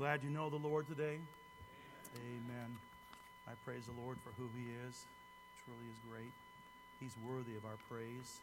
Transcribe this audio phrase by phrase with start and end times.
[0.00, 1.20] Glad you know the Lord today?
[2.16, 2.70] Amen.
[3.44, 5.04] I praise the Lord for who He is.
[5.60, 6.32] Truly is great.
[7.04, 8.40] He's worthy of our praise.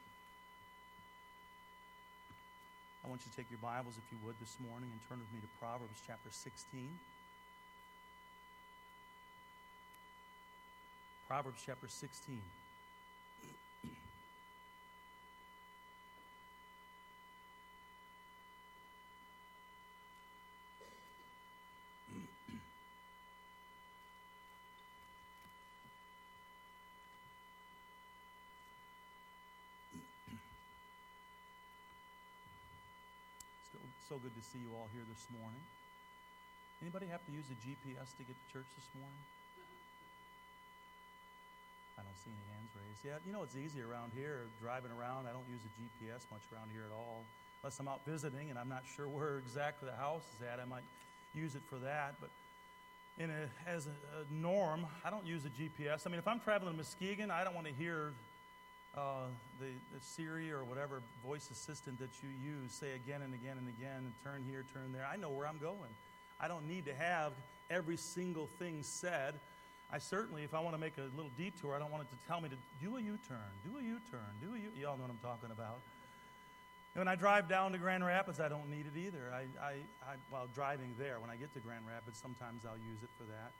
[3.01, 5.33] I want you to take your Bibles, if you would, this morning and turn with
[5.33, 6.93] me to Proverbs chapter 16.
[11.27, 12.37] Proverbs chapter 16.
[34.07, 35.59] So good to see you all here this morning.
[36.79, 39.19] Anybody have to use a GPS to get to church this morning?
[41.99, 43.03] I don't see any hands raised.
[43.03, 45.27] Yeah, you know it's easy around here, driving around.
[45.27, 47.27] I don't use a GPS much around here at all.
[47.59, 50.65] Unless I'm out visiting and I'm not sure where exactly the house is at, I
[50.69, 50.87] might
[51.35, 52.15] use it for that.
[52.23, 52.31] But
[53.19, 56.07] in a, as a, a norm, I don't use a GPS.
[56.07, 58.15] I mean, if I'm traveling to Muskegon, I don't want to hear
[58.97, 59.27] uh,
[59.59, 63.67] the, the Siri or whatever voice assistant that you use say again and again and
[63.79, 65.07] again, turn here, turn there.
[65.11, 65.91] I know where I'm going.
[66.39, 67.31] I don't need to have
[67.69, 69.35] every single thing said
[69.91, 72.27] I certainly, if I want to make a little detour, I don't want it to
[72.27, 74.69] tell me to do a U turn, do a U turn, do a U.
[74.77, 75.79] You all know what I'm talking about.
[76.93, 79.31] And when I drive down to Grand Rapids, I don't need it either.
[79.31, 79.71] I, I,
[80.03, 83.23] I, while driving there, when I get to Grand Rapids, sometimes I'll use it for
[83.31, 83.51] that.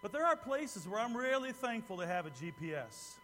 [0.00, 3.16] But there are places where I'm really thankful to have a GPS.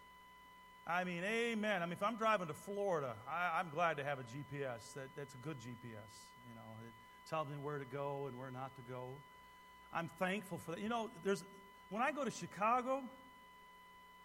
[0.86, 1.82] I mean, amen.
[1.82, 4.94] I mean, if I'm driving to Florida, I, am glad to have a GPS.
[4.94, 6.12] That, that's a good GPS.
[6.48, 6.92] You know, it
[7.30, 9.04] tells me where to go and where not to go.
[9.94, 10.80] I'm thankful for that.
[10.80, 11.44] You know, there's
[11.90, 13.02] when I go to Chicago,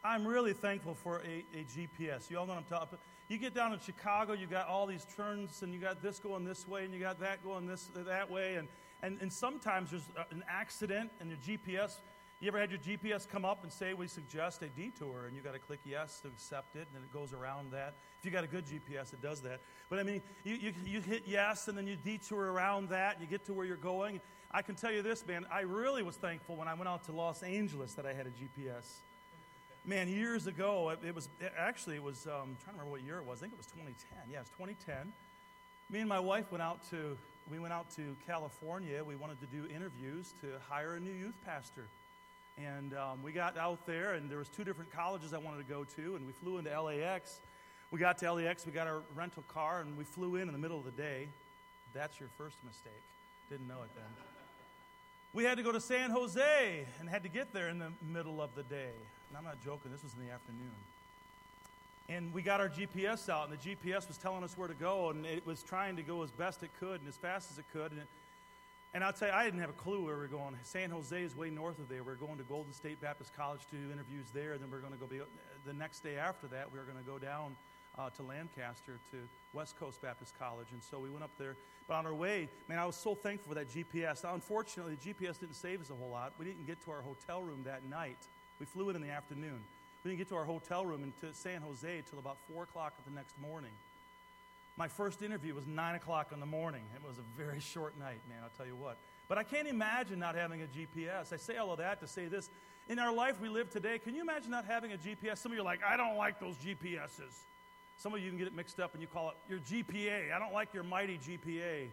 [0.03, 2.29] I'm really thankful for a, a GPS.
[2.29, 2.99] You all know what I'm talking about.
[3.27, 6.45] You get down in Chicago, you got all these turns, and you got this going
[6.45, 8.69] this way, and you got that going this that way, and,
[9.03, 11.97] and, and sometimes there's an accident, and your GPS.
[12.39, 15.41] You ever had your GPS come up and say we suggest a detour, and you
[15.41, 17.95] got to click yes to accept it, and then it goes around that.
[18.19, 19.59] If you got a good GPS, it does that.
[19.89, 23.21] But I mean, you, you, you hit yes, and then you detour around that, and
[23.21, 24.21] you get to where you're going.
[24.51, 27.11] I can tell you this, man, I really was thankful when I went out to
[27.11, 28.85] Los Angeles that I had a GPS.
[29.83, 33.01] Man, years ago, it, was it, actually, it was, um, I'm trying to remember what
[33.01, 33.39] year it was.
[33.39, 34.17] I think it was 2010.
[34.29, 35.11] Yeah, it was 2010.
[35.89, 37.17] Me and my wife went out to,
[37.49, 39.03] we went out to California.
[39.03, 41.87] We wanted to do interviews to hire a new youth pastor.
[42.57, 45.71] And um, we got out there, and there was two different colleges I wanted to
[45.71, 47.39] go to, and we flew into LAX.
[47.91, 50.59] We got to LAX, we got our rental car, and we flew in in the
[50.59, 51.27] middle of the day.
[51.93, 53.03] That's your first mistake.
[53.49, 54.05] Didn't know it then.
[55.33, 58.41] We had to go to San Jose and had to get there in the middle
[58.41, 58.91] of the day.
[59.29, 60.71] And I'm not joking, this was in the afternoon.
[62.09, 65.09] And we got our GPS out, and the GPS was telling us where to go,
[65.09, 67.65] and it was trying to go as best it could and as fast as it
[67.71, 67.91] could.
[67.91, 68.07] And, it,
[68.97, 70.55] and I'll tell you, I didn't have a clue where we were going.
[70.63, 72.03] San Jose is way north of there.
[72.03, 74.75] We are going to Golden State Baptist College to do interviews there, and then we
[74.75, 75.19] we're going to go be,
[75.67, 77.55] the next day after that, we were going to go down
[77.99, 79.17] uh, to Lancaster to
[79.53, 80.69] West Coast Baptist College.
[80.71, 81.55] And so we went up there
[81.87, 84.23] but on our way, man, I was so thankful for that GPS.
[84.23, 86.33] Now, unfortunately, the GPS didn't save us a whole lot.
[86.39, 88.17] We didn't get to our hotel room that night.
[88.59, 89.59] We flew in in the afternoon.
[90.03, 93.13] We didn't get to our hotel room in San Jose until about 4 o'clock the
[93.13, 93.73] next morning.
[94.77, 96.83] My first interview was 9 o'clock in the morning.
[96.95, 98.97] It was a very short night, man, I'll tell you what.
[99.27, 101.33] But I can't imagine not having a GPS.
[101.33, 102.49] I say all of that to say this.
[102.87, 105.39] In our life we live today, can you imagine not having a GPS?
[105.39, 107.45] Some of you are like, I don't like those GPSs.
[107.97, 110.31] Some of you can get it mixed up and you call it your GPA.
[110.31, 111.87] I don't like your mighty GPA.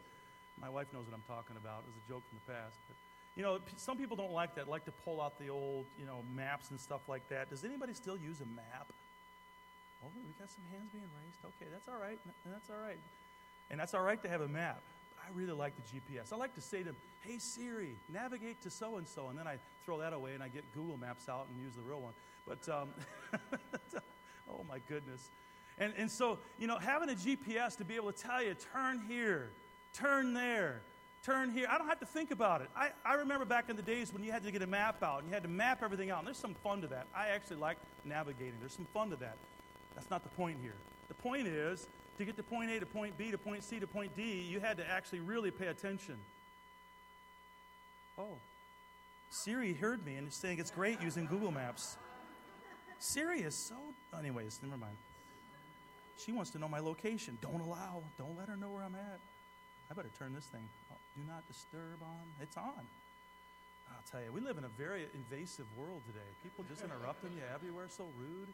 [0.60, 1.80] My wife knows what I'm talking about.
[1.80, 2.76] It was a joke from the past.
[2.86, 2.96] But,
[3.34, 6.18] you know, some people don't like that, like to pull out the old, you know,
[6.36, 7.48] maps and stuff like that.
[7.48, 8.92] Does anybody still use a map?
[10.04, 11.40] Oh, we got some hands being raised.
[11.56, 12.18] Okay, that's all right.
[12.44, 12.98] That's all right.
[13.70, 14.80] And that's all right to have a map.
[15.18, 16.32] I really like the GPS.
[16.32, 19.28] I like to say to them, hey, Siri, navigate to so and so.
[19.28, 19.56] And then I
[19.86, 22.12] throw that away and I get Google Maps out and use the real one.
[22.46, 22.88] But, um,
[24.50, 25.30] oh my goodness.
[25.78, 29.00] And, and so, you know, having a GPS to be able to tell you, turn
[29.08, 29.48] here,
[29.94, 30.82] turn there,
[31.24, 31.66] turn here.
[31.70, 32.68] I don't have to think about it.
[32.76, 35.20] I, I remember back in the days when you had to get a map out
[35.20, 36.18] and you had to map everything out.
[36.18, 37.06] And there's some fun to that.
[37.16, 38.54] I actually like navigating.
[38.60, 39.36] There's some fun to that.
[39.94, 40.74] That's not the point here.
[41.08, 41.86] The point is
[42.18, 44.60] to get to point A to point B to point C to point D, you
[44.60, 46.16] had to actually really pay attention.
[48.18, 48.38] Oh,
[49.30, 51.96] Siri heard me and is saying it's great using Google Maps.
[53.00, 53.74] Siri is so.
[54.16, 54.96] Anyways, never mind.
[56.16, 57.36] She wants to know my location.
[57.42, 59.18] Don't allow, don't let her know where I'm at.
[59.90, 60.62] I better turn this thing.
[60.92, 62.24] Oh, do not disturb on.
[62.40, 62.86] It's on.
[63.90, 66.26] I'll tell you, we live in a very invasive world today.
[66.42, 68.48] People just interrupting you everywhere, so rude.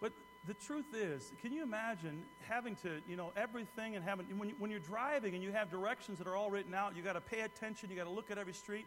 [0.00, 0.12] But
[0.46, 4.54] the truth is, can you imagine having to, you know, everything and having, when, you,
[4.58, 7.20] when you're driving and you have directions that are all written out, you got to
[7.20, 8.86] pay attention, you got to look at every street.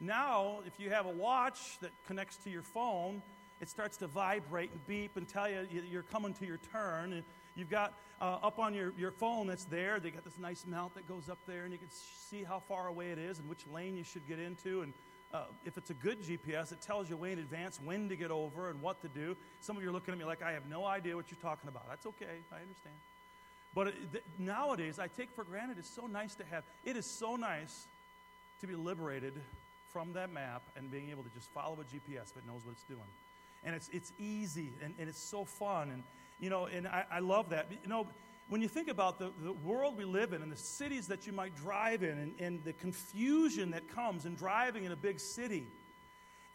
[0.00, 3.22] Now, if you have a watch that connects to your phone,
[3.60, 7.12] it starts to vibrate and beep and tell you you're coming to your turn.
[7.12, 7.24] And
[7.56, 10.94] you've got uh, up on your, your phone that's there, they got this nice mount
[10.94, 13.66] that goes up there, and you can see how far away it is and which
[13.72, 14.82] lane you should get into.
[14.82, 14.92] And
[15.32, 18.30] uh, if it's a good GPS, it tells you way in advance when to get
[18.30, 19.36] over and what to do.
[19.60, 21.68] Some of you are looking at me like I have no idea what you're talking
[21.68, 21.88] about.
[21.88, 22.96] That's okay, I understand.
[23.74, 27.04] But it, th- nowadays, I take for granted it's so nice to have, it is
[27.04, 27.86] so nice
[28.60, 29.34] to be liberated
[29.92, 32.84] from that map and being able to just follow a GPS that knows what it's
[32.84, 33.00] doing.
[33.64, 35.90] And it's, it's easy and, and it's so fun.
[35.90, 36.02] And,
[36.40, 37.66] you know, and I, I love that.
[37.70, 38.06] You know,
[38.48, 41.32] when you think about the, the world we live in and the cities that you
[41.32, 45.66] might drive in and, and the confusion that comes in driving in a big city,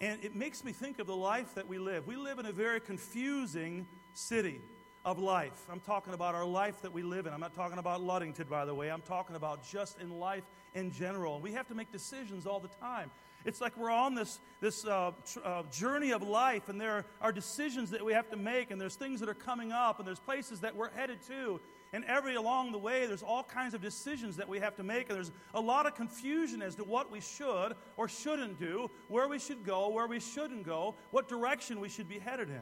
[0.02, 2.08] and it makes me think of the life that we live.
[2.08, 4.60] We live in a very confusing city
[5.06, 5.66] of life.
[5.70, 7.34] I'm talking about our life that we live in.
[7.34, 8.90] I'm not talking about Ludington, by the way.
[8.90, 10.44] I'm talking about just in life
[10.74, 11.42] in general.
[11.42, 13.12] We have to make decisions all the time.
[13.46, 17.34] It's like we're on this, this uh, tr- uh, journey of life, and there are
[17.34, 20.20] decisions that we have to make, and there's things that are coming up, and there's
[20.20, 21.60] places that we're headed to.
[21.94, 25.10] And every along the way, there's all kinds of decisions that we have to make,
[25.10, 29.28] and there's a lot of confusion as to what we should or shouldn't do, where
[29.28, 32.62] we should go, where we shouldn't go, what direction we should be headed in.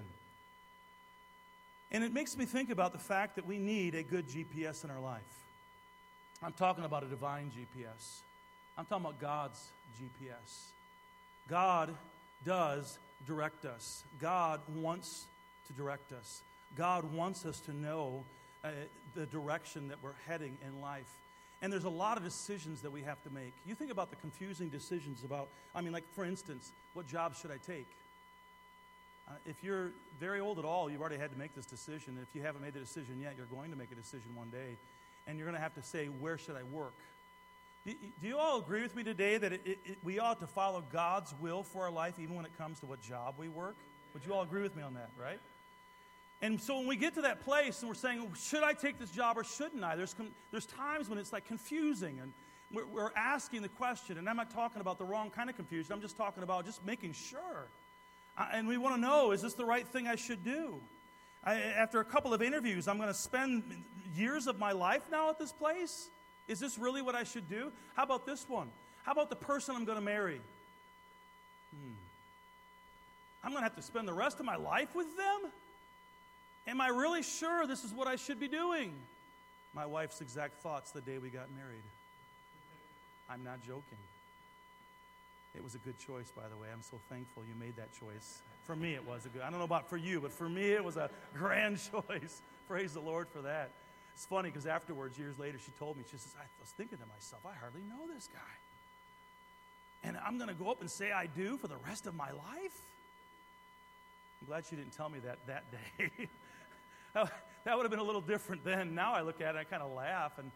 [1.93, 4.91] And it makes me think about the fact that we need a good GPS in
[4.91, 5.21] our life.
[6.43, 8.19] I'm talking about a divine GPS.
[8.77, 9.63] I'm talking about God's
[10.01, 10.71] GPS.
[11.47, 11.93] God
[12.45, 14.03] does direct us.
[14.19, 15.25] God wants
[15.67, 16.41] to direct us.
[16.75, 18.23] God wants us to know
[18.63, 18.69] uh,
[19.15, 21.09] the direction that we're heading in life.
[21.61, 23.53] And there's a lot of decisions that we have to make.
[23.65, 27.51] You think about the confusing decisions about, I mean, like for instance, what job should
[27.51, 27.87] I take?
[29.27, 32.17] Uh, if you're very old at all, you've already had to make this decision.
[32.21, 34.77] If you haven't made the decision yet, you're going to make a decision one day.
[35.27, 36.95] And you're going to have to say, where should I work?
[37.85, 40.83] Do, do you all agree with me today that it, it, we ought to follow
[40.91, 43.75] God's will for our life, even when it comes to what job we work?
[44.13, 45.39] Would you all agree with me on that, right?
[46.41, 49.11] And so when we get to that place and we're saying, should I take this
[49.11, 49.95] job or shouldn't I?
[49.95, 50.15] There's,
[50.49, 52.33] there's times when it's like confusing and
[52.73, 54.17] we're, we're asking the question.
[54.17, 56.83] And I'm not talking about the wrong kind of confusion, I'm just talking about just
[56.85, 57.67] making sure.
[58.37, 60.79] Uh, and we want to know is this the right thing I should do?
[61.43, 63.63] I, after a couple of interviews, I'm going to spend
[64.15, 66.09] years of my life now at this place.
[66.47, 67.71] Is this really what I should do?
[67.95, 68.69] How about this one?
[69.03, 70.41] How about the person I'm going to marry?
[71.71, 71.93] Hmm.
[73.43, 75.51] I'm going to have to spend the rest of my life with them?
[76.67, 78.93] Am I really sure this is what I should be doing?
[79.73, 81.83] My wife's exact thoughts the day we got married.
[83.29, 83.97] I'm not joking.
[85.55, 86.67] It was a good choice, by the way.
[86.71, 88.41] I'm so thankful you made that choice.
[88.63, 89.41] For me, it was a good.
[89.41, 92.41] I don't know about for you, but for me, it was a grand choice.
[92.67, 93.71] Praise the Lord for that.
[94.13, 97.05] It's funny because afterwards, years later, she told me, she says, I was thinking to
[97.05, 98.39] myself, I hardly know this guy.
[100.03, 102.31] And I'm going to go up and say I do for the rest of my
[102.31, 102.81] life?
[104.41, 105.63] I'm glad she didn't tell me that that
[105.97, 106.27] day.
[107.13, 108.95] That would have been a little different then.
[108.95, 110.33] Now I look at it, I kind of laugh.
[110.37, 110.51] And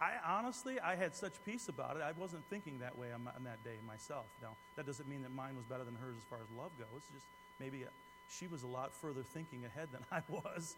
[0.00, 2.02] I honestly, I had such peace about it.
[2.02, 4.26] I wasn't thinking that way on, on, that day myself.
[4.40, 7.02] Now, that doesn't mean that mine was better than hers as far as love goes.
[7.12, 7.26] Just
[7.58, 7.88] maybe uh,
[8.30, 10.76] she was a lot further thinking ahead than I was.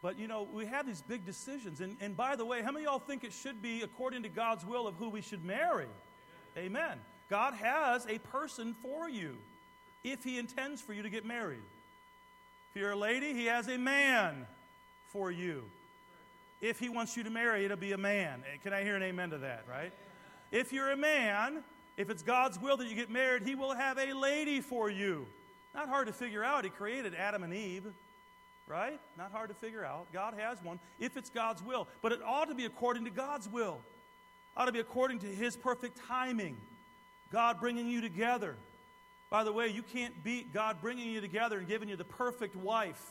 [0.00, 1.80] But you know, we have these big decisions.
[1.80, 4.28] And, and by the way, how many of y'all think it should be according to
[4.28, 5.86] God's will of who we should marry?
[6.56, 6.80] Amen.
[6.80, 6.98] Amen.
[7.28, 9.36] God has a person for you
[10.04, 11.62] if He intends for you to get married.
[12.74, 14.46] If you're a lady, He has a man
[15.08, 15.64] for you.
[16.60, 18.42] If He wants you to marry, it'll be a man.
[18.52, 19.92] Eh, can I hear an amen to that, right?
[20.50, 21.62] If you're a man,
[21.96, 25.26] if it's God's will that you get married, He will have a lady for you.
[25.74, 26.64] Not hard to figure out.
[26.64, 27.86] He created Adam and Eve
[28.66, 28.98] right?
[29.18, 30.10] Not hard to figure out.
[30.12, 31.86] God has one if it's God's will.
[32.00, 33.80] But it ought to be according to God's will,
[34.56, 36.56] it ought to be according to His perfect timing.
[37.30, 38.56] God bringing you together.
[39.32, 42.54] By the way, you can't beat God bringing you together and giving you the perfect
[42.54, 43.02] wife.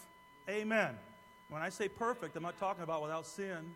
[0.47, 0.95] Amen.
[1.49, 3.73] When I say perfect, I'm not talking about without sin,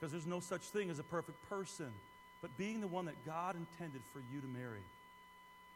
[0.00, 1.92] because there's no such thing as a perfect person,
[2.40, 4.80] but being the one that God intended for you to marry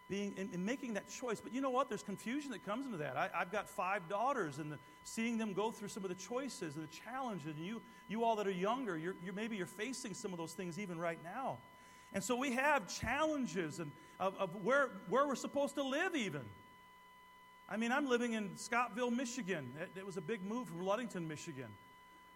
[0.09, 1.41] being and, and, making that choice.
[1.41, 1.89] But you know what?
[1.89, 3.17] There's confusion that comes into that.
[3.17, 6.75] I, have got five daughters, and the, seeing them go through some of the choices
[6.75, 10.13] and the challenges, and you, you all that are younger, you're, you're, maybe you're facing
[10.13, 11.59] some of those things even right now.
[12.13, 16.43] And so we have challenges and of, of where, where we're supposed to live, even.
[17.69, 19.73] I mean, I'm living in Scottville, Michigan.
[19.81, 21.69] It, it was a big move from Ludington, Michigan.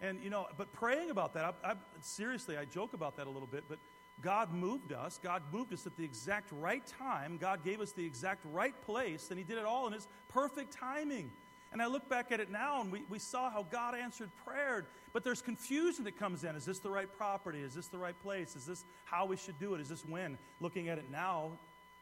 [0.01, 3.29] And, you know, but praying about that, I, I, seriously, I joke about that a
[3.29, 3.77] little bit, but
[4.21, 5.19] God moved us.
[5.21, 7.37] God moved us at the exact right time.
[7.37, 10.73] God gave us the exact right place, and He did it all in His perfect
[10.73, 11.31] timing.
[11.75, 14.85] And I look back at it now and we, we saw how God answered prayer.
[15.11, 16.55] But there's confusion that comes in.
[16.55, 17.59] Is this the right property?
[17.59, 18.55] Is this the right place?
[18.55, 19.81] Is this how we should do it?
[19.81, 20.37] Is this when?
[20.61, 21.51] Looking at it now,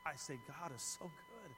[0.06, 1.52] I say, God is so good.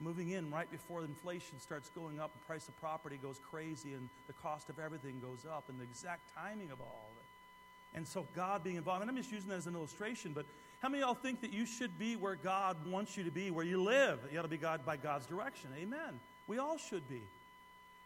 [0.00, 4.08] Moving in right before inflation starts going up, the price of property goes crazy, and
[4.26, 7.98] the cost of everything goes up, and the exact timing of all of it.
[7.98, 10.44] And so, God being involved, and I'm just using that as an illustration, but
[10.80, 13.50] how many of y'all think that you should be where God wants you to be,
[13.50, 14.20] where you live?
[14.30, 15.70] You ought to be God by God's direction.
[15.76, 16.20] Amen.
[16.46, 17.20] We all should be.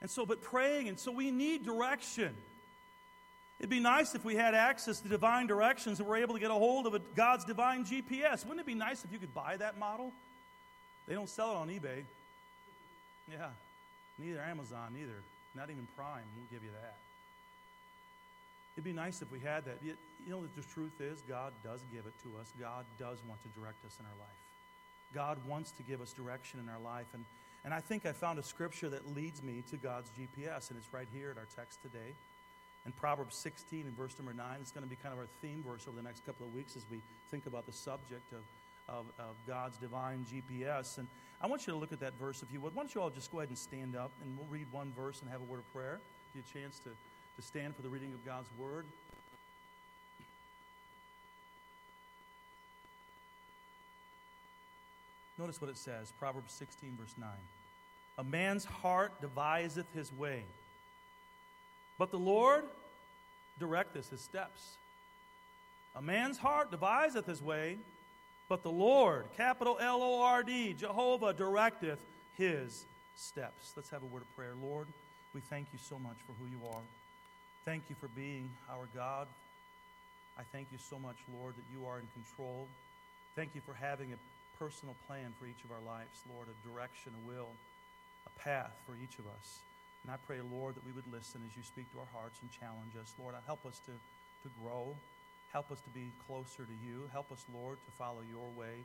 [0.00, 2.34] And so, but praying, and so we need direction.
[3.62, 6.50] It'd be nice if we had access to divine directions and we're able to get
[6.50, 8.44] a hold of a, God's divine GPS.
[8.44, 10.10] Wouldn't it be nice if you could buy that model?
[11.06, 12.02] They don't sell it on eBay.
[13.30, 13.50] Yeah,
[14.18, 15.22] neither Amazon, neither.
[15.54, 16.96] Not even Prime won't give you that.
[18.74, 19.76] It'd be nice if we had that.
[19.80, 19.94] Yet,
[20.26, 22.52] You know, the truth is, God does give it to us.
[22.58, 24.40] God does want to direct us in our life.
[25.14, 27.06] God wants to give us direction in our life.
[27.14, 27.24] And,
[27.64, 30.92] and I think I found a scripture that leads me to God's GPS, and it's
[30.92, 32.16] right here in our text today.
[32.84, 35.64] In Proverbs 16 and verse number 9, is going to be kind of our theme
[35.66, 39.04] verse over the next couple of weeks as we think about the subject of, of,
[39.20, 40.98] of God's divine GPS.
[40.98, 41.06] And
[41.40, 42.74] I want you to look at that verse if you would.
[42.74, 45.20] Why don't you all just go ahead and stand up and we'll read one verse
[45.20, 46.00] and have a word of prayer.
[46.34, 48.84] Give you a chance to, to stand for the reading of God's word.
[55.38, 57.28] Notice what it says Proverbs 16, verse 9.
[58.18, 60.44] A man's heart deviseth his way,
[61.98, 62.64] but the Lord
[63.60, 64.76] directeth his steps.
[65.94, 67.76] A man's heart deviseth his way,
[68.48, 71.98] but the Lord, capital L O R D, Jehovah, directeth
[72.36, 72.84] his
[73.16, 73.72] steps.
[73.76, 74.54] Let's have a word of prayer.
[74.62, 74.86] Lord,
[75.34, 76.82] we thank you so much for who you are.
[77.64, 79.26] Thank you for being our God.
[80.38, 82.66] I thank you so much, Lord, that you are in control.
[83.36, 84.16] Thank you for having a
[84.58, 87.48] personal plan for each of our lives, Lord, a direction, a will,
[88.26, 89.58] a path for each of us.
[90.02, 92.50] And I pray, Lord, that we would listen as you speak to our hearts and
[92.50, 93.14] challenge us.
[93.18, 94.96] Lord, help us to, to grow.
[95.52, 97.08] Help us to be closer to you.
[97.12, 98.82] Help us, Lord, to follow your way.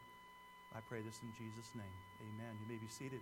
[0.76, 1.98] I pray this in Jesus' name.
[2.22, 2.54] Amen.
[2.62, 3.22] You may be seated.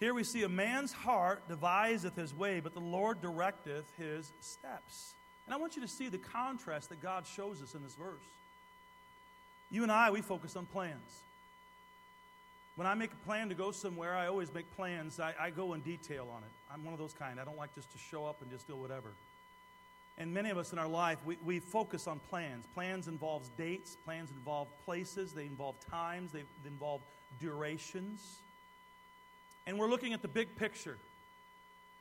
[0.00, 5.14] Here we see a man's heart deviseth his way, but the Lord directeth his steps.
[5.46, 8.24] And I want you to see the contrast that God shows us in this verse.
[9.70, 11.22] You and I, we focus on plans.
[12.76, 15.20] When I make a plan to go somewhere, I always make plans.
[15.20, 16.50] I, I, go in detail on it.
[16.72, 17.38] I'm one of those kind.
[17.38, 19.10] I don't like just to show up and just do whatever.
[20.16, 22.64] And many of us in our life, we, we focus on plans.
[22.74, 23.96] Plans involves dates.
[24.04, 25.32] Plans involve places.
[25.32, 26.32] They involve times.
[26.32, 27.02] They involve
[27.40, 28.38] durations.
[29.66, 30.96] And we're looking at the big picture.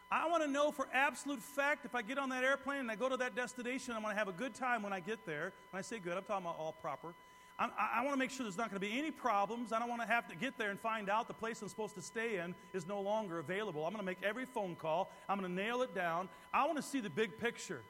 [0.10, 2.96] I want to know for absolute fact if I get on that airplane and I
[2.96, 5.54] go to that destination, I'm going to have a good time when I get there.
[5.72, 7.14] When I say good, I'm talking about all proper.
[7.62, 9.72] I, I want to make sure there's not going to be any problems.
[9.72, 11.96] I don't want to have to get there and find out the place I'm supposed
[11.96, 13.86] to stay in is no longer available.
[13.86, 15.12] I'm going to make every phone call.
[15.30, 16.30] I'm going to nail it down.
[16.54, 17.84] I want to see the big picture.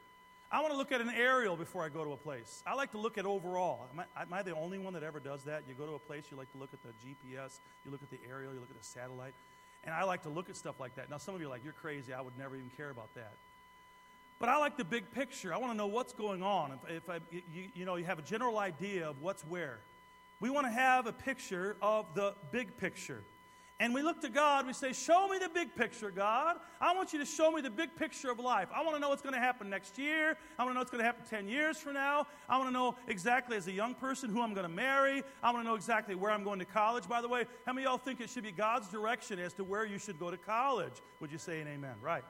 [0.51, 2.62] I want to look at an aerial before I go to a place.
[2.68, 3.88] I like to look at overall.
[3.94, 5.63] Am I, am I, the only one that ever does that?
[5.68, 8.10] You go to a place, you like to look at the GPS, you look at
[8.10, 9.34] the aerial, you look at the satellite.
[9.86, 11.10] And I like to look at stuff like that.
[11.10, 12.13] Now, some of you are like, you're crazy.
[12.13, 13.34] I would never even care about that.
[14.41, 15.53] But I like the big picture.
[15.53, 16.71] I want to know what's going on.
[16.71, 19.81] If, if I, you, you know, you have a general idea of what's where.
[20.39, 23.24] We want to have a picture of the big picture.
[23.79, 26.57] And we look to God, we say, Show me the big picture, God.
[26.79, 28.67] I want you to show me the big picture of life.
[28.75, 30.36] I want to know what's going to happen next year.
[30.57, 32.25] I want to know what's going to happen 10 years from now.
[32.50, 35.21] I want to know exactly, as a young person, who I'm going to marry.
[35.43, 37.07] I want to know exactly where I'm going to college.
[37.07, 39.63] By the way, how many of y'all think it should be God's direction as to
[39.63, 41.01] where you should go to college?
[41.19, 41.95] Would you say an amen?
[42.01, 42.24] Right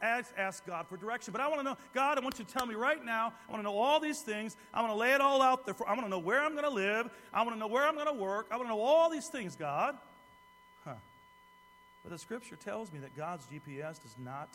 [0.00, 1.32] ask, ask God for direction.
[1.32, 3.32] But I want to know, God, I want you to tell me right now.
[3.48, 4.56] I want to know all these things.
[4.72, 5.74] I want to lay it all out there.
[5.74, 7.10] For, I want to know where I'm going to live.
[7.32, 8.48] I want to know where I'm going to work.
[8.50, 9.96] I want to know all these things, God.
[10.84, 10.94] Huh.
[12.02, 14.48] But the scripture tells me that God's GPS does not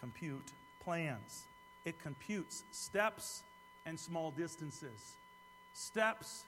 [0.00, 0.52] compute
[0.84, 1.44] plans,
[1.84, 3.42] it computes steps
[3.86, 5.14] and small distances.
[5.74, 6.44] Steps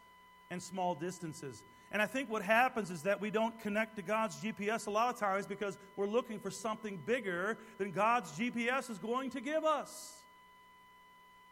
[0.51, 1.63] and small distances.
[1.91, 5.13] And I think what happens is that we don't connect to God's GPS a lot
[5.13, 9.65] of times because we're looking for something bigger than God's GPS is going to give
[9.65, 10.15] us.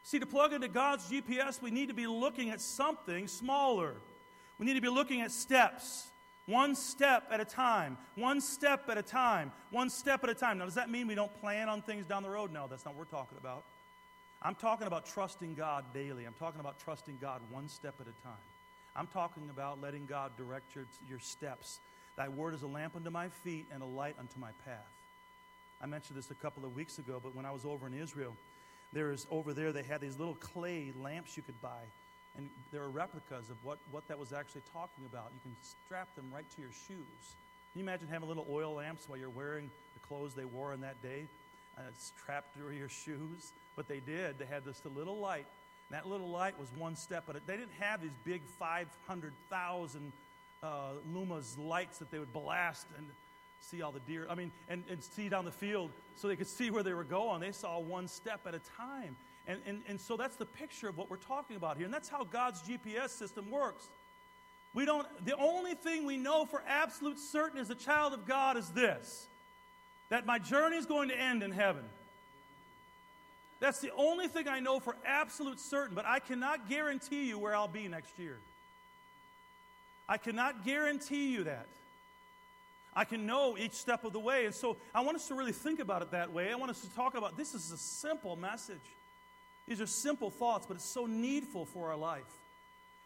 [0.02, 3.94] See, to plug into God's GPS, we need to be looking at something smaller.
[4.58, 6.08] We need to be looking at steps,
[6.46, 10.58] one step at a time, one step at a time, one step at a time.
[10.58, 12.52] Now, does that mean we don't plan on things down the road?
[12.52, 13.64] No, that's not what we're talking about.
[14.42, 16.24] I'm talking about trusting God daily.
[16.24, 18.36] I'm talking about trusting God one step at a time.
[18.96, 21.80] I'm talking about letting God direct your, your steps.
[22.16, 24.92] Thy word is a lamp unto my feet and a light unto my path.
[25.82, 28.34] I mentioned this a couple of weeks ago, but when I was over in Israel,
[28.92, 31.84] there is over there they had these little clay lamps you could buy.
[32.38, 35.30] And there are replicas of what, what that was actually talking about.
[35.34, 37.36] You can strap them right to your shoes.
[37.72, 40.80] Can you imagine having little oil lamps while you're wearing the clothes they wore on
[40.80, 41.26] that day?
[41.76, 43.52] Uh, it's trapped through your shoes.
[43.74, 44.38] But they did.
[44.38, 45.46] They had a little light.
[45.90, 50.12] That little light was one step, but they didn't have these big 500,000
[50.62, 50.66] uh,
[51.12, 53.06] lumens lights that they would blast and
[53.60, 54.26] see all the deer.
[54.28, 57.04] I mean, and, and see down the field so they could see where they were
[57.04, 57.40] going.
[57.40, 59.16] They saw one step at a time.
[59.46, 61.84] And, and, and so that's the picture of what we're talking about here.
[61.84, 63.88] And that's how God's GPS system works.
[64.74, 68.56] We don't, the only thing we know for absolute certain as a child of God
[68.56, 69.28] is this
[70.08, 71.82] that my journey is going to end in heaven.
[73.60, 77.54] That's the only thing I know for absolute certain, but I cannot guarantee you where
[77.54, 78.38] I'll be next year.
[80.08, 81.66] I cannot guarantee you that.
[82.94, 84.46] I can know each step of the way.
[84.46, 86.50] And so I want us to really think about it that way.
[86.50, 88.80] I want us to talk about this is a simple message.
[89.68, 92.22] These are simple thoughts, but it's so needful for our life.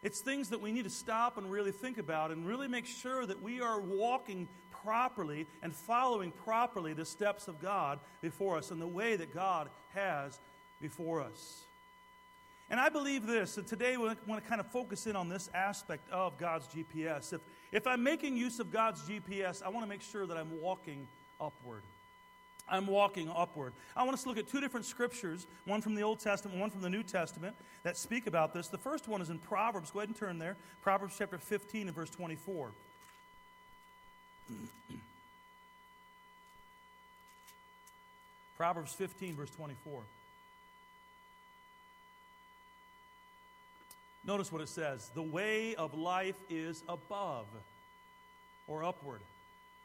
[0.02, 3.26] It's things that we need to stop and really think about and really make sure
[3.26, 4.48] that we are walking
[4.82, 9.68] properly and following properly the steps of God before us and the way that God
[9.94, 10.38] has
[10.80, 11.62] before us.
[12.70, 15.50] And I believe this, and today we want to kind of focus in on this
[15.52, 17.32] aspect of God's GPS.
[17.32, 17.40] If,
[17.72, 21.08] if I'm making use of God's GPS, I want to make sure that I'm walking
[21.40, 21.82] upward.
[22.68, 23.72] I'm walking upward.
[23.96, 26.70] I want us to look at two different scriptures, one from the Old Testament, one
[26.70, 28.68] from the New Testament, that speak about this.
[28.68, 29.90] The first one is in Proverbs.
[29.90, 30.56] Go ahead and turn there.
[30.80, 32.70] Proverbs chapter 15 and verse 24.
[38.56, 40.02] Proverbs 15, verse 24.
[44.26, 47.46] Notice what it says The way of life is above
[48.68, 49.20] or upward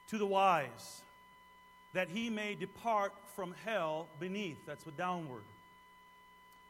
[0.10, 1.02] to the wise,
[1.94, 4.58] that he may depart from hell beneath.
[4.66, 5.42] That's what downward.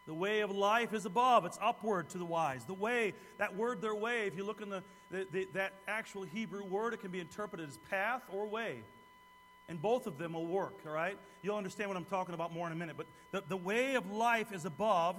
[0.07, 2.65] The way of life is above, it's upward to the wise.
[2.65, 6.23] The way, that word, their way, if you look in the, the, the, that actual
[6.23, 8.83] Hebrew word, it can be interpreted as path or way.
[9.67, 11.17] And both of them will work, all right?
[11.41, 12.97] You'll understand what I'm talking about more in a minute.
[12.97, 15.15] But the, the way of life is above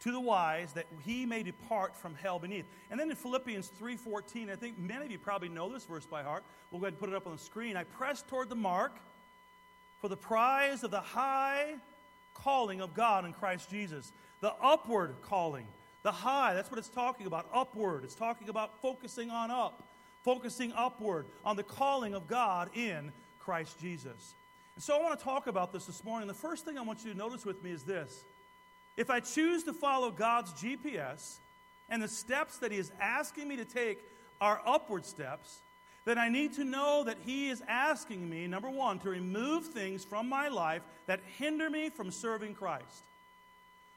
[0.00, 2.66] to the wise that he may depart from hell beneath.
[2.90, 6.22] And then in Philippians 3:14, I think many of you probably know this verse by
[6.22, 6.44] heart.
[6.70, 7.76] We'll go ahead and put it up on the screen.
[7.76, 8.98] I press toward the mark
[10.00, 11.76] for the prize of the high
[12.42, 14.12] calling of God in Christ Jesus.
[14.40, 15.66] The upward calling,
[16.02, 18.04] the high, that's what it's talking about, upward.
[18.04, 19.82] It's talking about focusing on up,
[20.22, 24.34] focusing upward on the calling of God in Christ Jesus.
[24.74, 26.28] And so I want to talk about this this morning.
[26.28, 28.24] The first thing I want you to notice with me is this
[28.96, 31.36] if I choose to follow God's GPS
[31.88, 33.98] and the steps that He is asking me to take
[34.40, 35.60] are upward steps,
[36.06, 40.04] then I need to know that He is asking me, number one, to remove things
[40.04, 43.02] from my life that hinder me from serving Christ.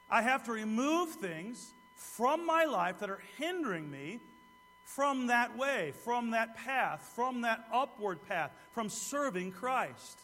[0.09, 4.19] I have to remove things from my life that are hindering me
[4.83, 10.19] from that way, from that path, from that upward path, from serving Christ.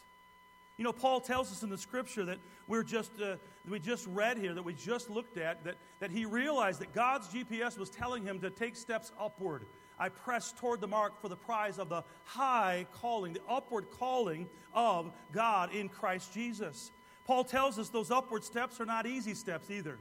[0.76, 3.36] You know, Paul tells us in the scripture that we're just, uh,
[3.68, 7.28] we just read here, that we just looked at, that, that he realized that God's
[7.28, 9.64] GPS was telling him to take steps upward.
[9.98, 14.48] I press toward the mark for the prize of the high calling, the upward calling
[14.74, 16.92] of God in Christ Jesus.
[17.24, 19.98] Paul tells us those upward steps are not easy steps either.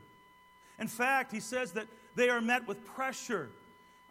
[0.79, 3.49] In fact, he says that they are met with pressure.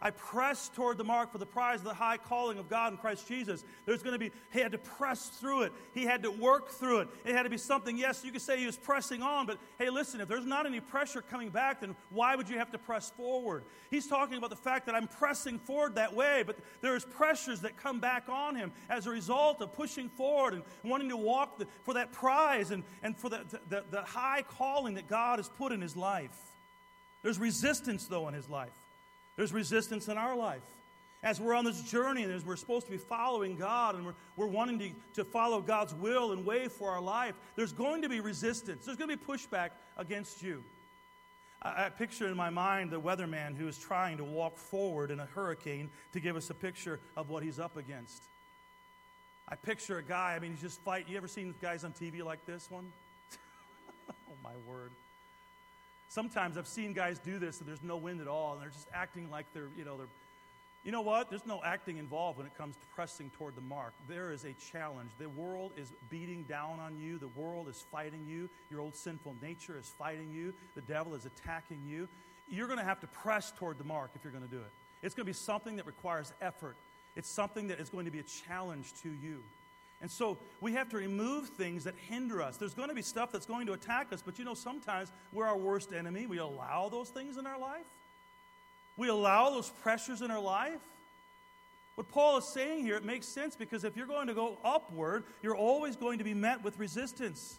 [0.01, 2.97] I press toward the mark for the prize of the high calling of God in
[2.97, 3.63] Christ Jesus.
[3.85, 5.73] There's going to be, he had to press through it.
[5.93, 7.07] He had to work through it.
[7.23, 9.89] It had to be something, yes, you could say he was pressing on, but hey,
[9.89, 13.09] listen, if there's not any pressure coming back, then why would you have to press
[13.11, 13.63] forward?
[13.89, 17.77] He's talking about the fact that I'm pressing forward that way, but there's pressures that
[17.77, 21.67] come back on him as a result of pushing forward and wanting to walk the,
[21.83, 25.71] for that prize and, and for the, the, the high calling that God has put
[25.71, 26.37] in his life.
[27.23, 28.84] There's resistance, though, in his life.
[29.35, 30.61] There's resistance in our life.
[31.23, 34.13] As we're on this journey and as we're supposed to be following God and we're,
[34.35, 38.09] we're wanting to, to follow God's will and way for our life, there's going to
[38.09, 38.85] be resistance.
[38.85, 40.63] There's going to be pushback against you.
[41.63, 45.19] I, I picture in my mind the weatherman who is trying to walk forward in
[45.19, 48.21] a hurricane to give us a picture of what he's up against.
[49.49, 51.11] I picture a guy, I mean, he's just fighting.
[51.11, 52.91] You ever seen guys on TV like this one?
[54.09, 54.91] oh, my word.
[56.09, 58.87] Sometimes I've seen guys do this and there's no wind at all, and they're just
[58.93, 60.07] acting like they're, you know, they're.
[60.83, 61.31] You know what?
[61.31, 63.93] There's no acting involved when it comes to pressing toward the mark.
[64.07, 65.09] There is a challenge.
[65.17, 67.17] The world is beating down on you.
[67.17, 68.51] The world is fighting you.
[68.69, 70.53] Your old sinful nature is fighting you.
[70.75, 72.07] The devil is attacking you.
[72.47, 74.71] You're going to have to press toward the mark if you're going to do it.
[75.01, 76.75] It's going to be something that requires effort.
[77.15, 79.41] It's something that is going to be a challenge to you.
[80.01, 82.57] And so we have to remove things that hinder us.
[82.57, 85.45] There's going to be stuff that's going to attack us, but you know, sometimes we're
[85.45, 86.25] our worst enemy.
[86.25, 87.85] We allow those things in our life,
[88.97, 90.79] we allow those pressures in our life.
[91.95, 95.23] What Paul is saying here, it makes sense because if you're going to go upward,
[95.41, 97.57] you're always going to be met with resistance.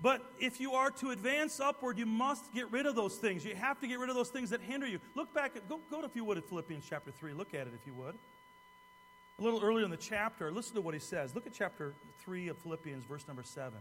[0.00, 3.44] But if you are to advance upward, you must get rid of those things.
[3.44, 4.98] You have to get rid of those things that hinder you.
[5.14, 7.32] Look back at, go, go if you would, at Philippians chapter 3.
[7.32, 8.18] Look at it if you would.
[9.38, 11.34] A little earlier in the chapter, listen to what he says.
[11.34, 13.72] Look at chapter 3 of Philippians, verse number 7.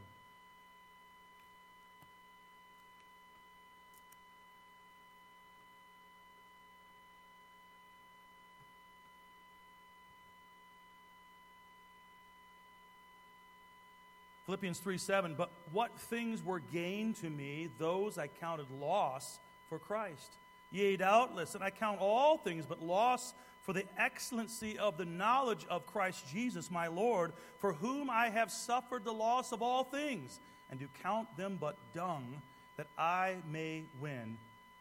[14.47, 19.39] Philippians 3 7, but what things were gained to me, those I counted loss
[19.69, 20.31] for Christ.
[20.71, 25.65] Yea, doubtless, and I count all things but loss for the excellency of the knowledge
[25.69, 30.39] of Christ Jesus my Lord, for whom I have suffered the loss of all things,
[30.69, 32.41] and do count them but dung,
[32.77, 34.37] that I may win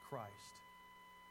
[0.08, 0.61] Christ.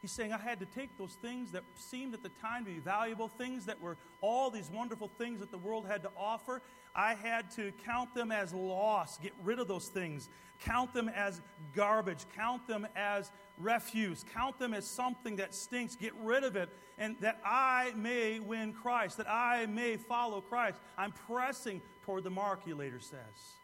[0.02, 2.80] He's saying, I had to take those things that seemed at the time to be
[2.80, 6.60] valuable, things that were all these wonderful things that the world had to offer.
[6.92, 10.28] I had to count them as loss, get rid of those things,
[10.64, 11.40] count them as
[11.72, 16.68] garbage, count them as refuse, count them as something that stinks, get rid of it,
[16.98, 20.80] and that I may win Christ, that I may follow Christ.
[20.98, 23.54] I'm pressing toward the mark, he later says.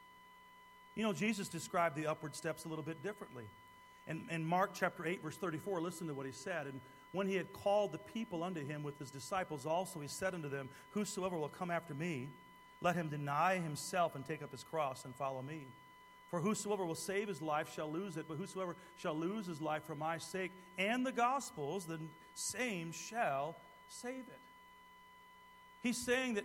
[0.94, 3.44] You know, Jesus described the upward steps a little bit differently.
[4.08, 6.66] And in Mark chapter 8, verse 34, listen to what he said.
[6.66, 6.80] And
[7.12, 10.48] when he had called the people unto him with his disciples also, he said unto
[10.48, 12.28] them, Whosoever will come after me,
[12.80, 15.66] let him deny himself and take up his cross and follow me.
[16.30, 19.84] For whosoever will save his life shall lose it, but whosoever shall lose his life
[19.84, 21.98] for my sake and the gospel's, the
[22.34, 23.56] same shall
[23.88, 24.40] save it.
[25.82, 26.44] He's saying that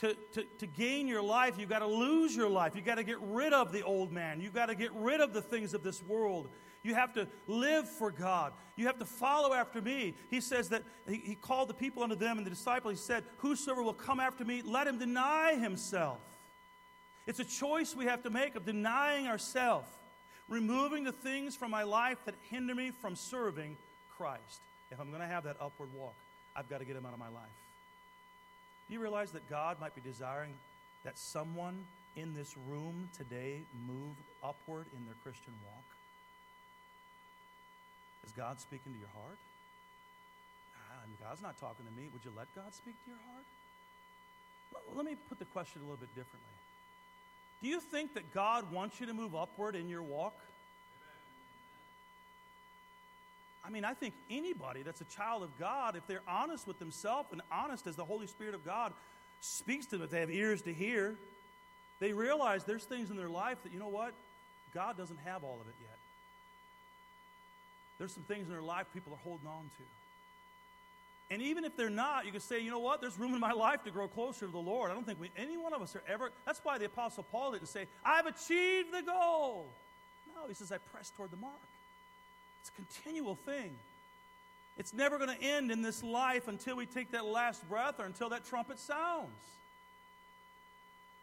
[0.00, 2.74] to, to, to gain your life, you've got to lose your life.
[2.74, 4.40] You've got to get rid of the old man.
[4.40, 6.48] You've got to get rid of the things of this world.
[6.86, 8.52] You have to live for God.
[8.76, 10.14] You have to follow after me.
[10.30, 12.92] He says that he, he called the people unto them and the disciples.
[12.92, 16.18] He said, Whosoever will come after me, let him deny himself.
[17.26, 19.88] It's a choice we have to make of denying ourselves,
[20.48, 23.76] removing the things from my life that hinder me from serving
[24.16, 24.60] Christ.
[24.92, 26.14] If I'm going to have that upward walk,
[26.54, 27.56] I've got to get him out of my life.
[28.86, 30.54] Do you realize that God might be desiring
[31.02, 35.95] that someone in this room today move upward in their Christian walk?
[38.26, 39.38] Is God speaking to your heart?
[40.90, 42.08] Ah, God's not talking to me.
[42.12, 43.46] Would you let God speak to your heart?
[44.94, 46.56] Let me put the question a little bit differently.
[47.62, 50.34] Do you think that God wants you to move upward in your walk?
[53.64, 57.30] I mean, I think anybody that's a child of God, if they're honest with themselves
[57.32, 58.92] and honest as the Holy Spirit of God
[59.40, 61.16] speaks to them, if they have ears to hear,
[61.98, 64.12] they realize there's things in their life that, you know what?
[64.72, 65.95] God doesn't have all of it yet.
[67.98, 69.84] There's some things in their life people are holding on to.
[71.28, 73.00] And even if they're not, you can say, you know what?
[73.00, 74.90] There's room in my life to grow closer to the Lord.
[74.90, 76.30] I don't think we, any one of us are ever.
[76.44, 79.66] That's why the Apostle Paul didn't say, I've achieved the goal.
[80.36, 81.54] No, he says, I press toward the mark.
[82.60, 83.74] It's a continual thing.
[84.78, 88.04] It's never going to end in this life until we take that last breath or
[88.04, 89.30] until that trumpet sounds.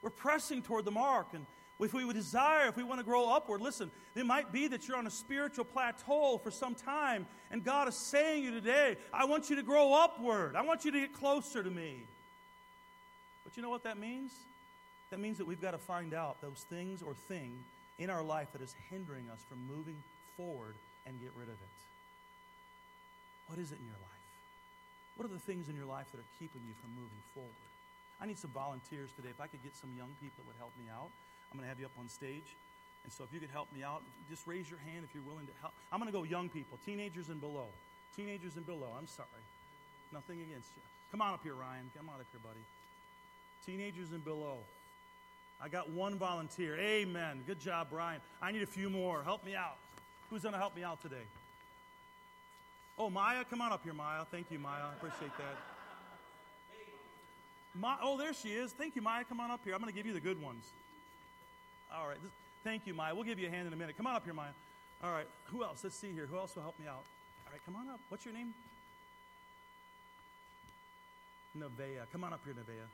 [0.02, 1.28] We're pressing toward the mark.
[1.34, 1.46] And
[1.84, 4.88] if we would desire, if we want to grow upward, listen, it might be that
[4.88, 9.26] you're on a spiritual plateau for some time, and God is saying you today, I
[9.26, 10.56] want you to grow upward.
[10.56, 12.04] I want you to get closer to me.
[13.44, 14.32] But you know what that means?
[15.12, 17.52] That means that we've got to find out those things or thing
[18.00, 19.98] in our life that is hindering us from moving
[20.36, 21.78] forward and get rid of it.
[23.48, 24.14] What is it in your life?
[25.16, 27.70] What are the things in your life that are keeping you from moving forward?
[28.22, 29.30] I need some volunteers today.
[29.30, 31.12] If I could get some young people that would help me out.
[31.54, 32.58] I'm going to have you up on stage.
[33.04, 35.46] And so if you could help me out, just raise your hand if you're willing
[35.46, 35.74] to help.
[35.92, 37.68] I'm going to go young people, teenagers and below.
[38.16, 38.90] Teenagers and below.
[38.98, 39.28] I'm sorry.
[40.12, 40.82] Nothing against you.
[41.12, 41.92] Come on up here, Ryan.
[41.96, 42.64] Come on up here, buddy.
[43.66, 44.58] Teenagers and below.
[45.62, 46.76] I got one volunteer.
[46.78, 47.44] Amen.
[47.46, 48.20] Good job, Brian.
[48.42, 49.22] I need a few more.
[49.22, 49.78] Help me out.
[50.30, 51.28] Who's going to help me out today?
[52.98, 54.26] Oh, Maya, come on up here, Maya.
[54.32, 54.82] Thank you, Maya.
[54.90, 55.58] I appreciate that.
[57.76, 58.72] Ma- oh, there she is.
[58.72, 59.24] Thank you, Maya.
[59.24, 59.74] Come on up here.
[59.74, 60.66] I'm going to give you the good ones.
[61.94, 62.18] All right.
[62.64, 63.14] Thank you, Maya.
[63.14, 63.96] We'll give you a hand in a minute.
[63.98, 64.50] Come on up here, Maya.
[65.04, 65.28] All right.
[65.52, 65.84] Who else?
[65.84, 66.26] Let's see here.
[66.26, 67.06] Who else will help me out?
[67.46, 68.00] All right, come on up.
[68.10, 68.54] What's your name?
[71.58, 72.10] Nevaeh.
[72.12, 72.90] Come on up here, Nevaeh.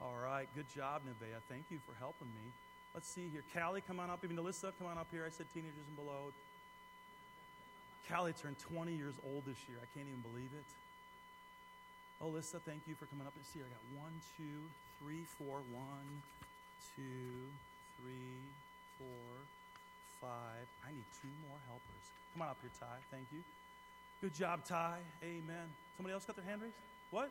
[0.00, 0.46] All right.
[0.54, 1.40] Good job, Nevaeh.
[1.48, 2.52] Thank you for helping me.
[2.94, 3.42] Let's see here.
[3.54, 4.22] Callie, come on up.
[4.22, 5.24] Even Alyssa, come on up here.
[5.26, 6.30] I said teenagers and below.
[8.08, 9.78] Callie turned 20 years old this year.
[9.82, 10.66] I can't even believe it.
[12.22, 13.32] Alyssa, thank you for coming up.
[13.34, 13.66] Let's see here.
[13.66, 14.68] I got one, two,
[15.02, 15.62] three, four.
[15.74, 16.22] One,
[16.96, 17.48] two,
[18.00, 18.40] three,
[18.98, 19.30] four,
[20.20, 20.66] five.
[20.86, 22.04] I need two more helpers.
[22.32, 22.86] Come on up here, Ty.
[23.10, 23.40] Thank you.
[24.20, 24.98] Good job, Ty.
[25.22, 25.68] Amen.
[25.96, 26.74] Somebody else got their hand raised?
[27.10, 27.30] What?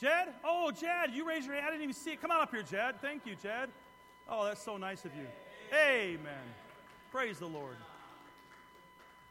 [0.00, 0.34] Jed?
[0.44, 1.66] Oh, Jed, you raised your hand.
[1.66, 2.20] I didn't even see it.
[2.20, 3.00] Come on up here, Jed.
[3.00, 3.70] Thank you, Jed.
[4.28, 5.26] Oh, that's so nice of you.
[5.72, 6.44] Amen.
[7.10, 7.76] Praise the Lord.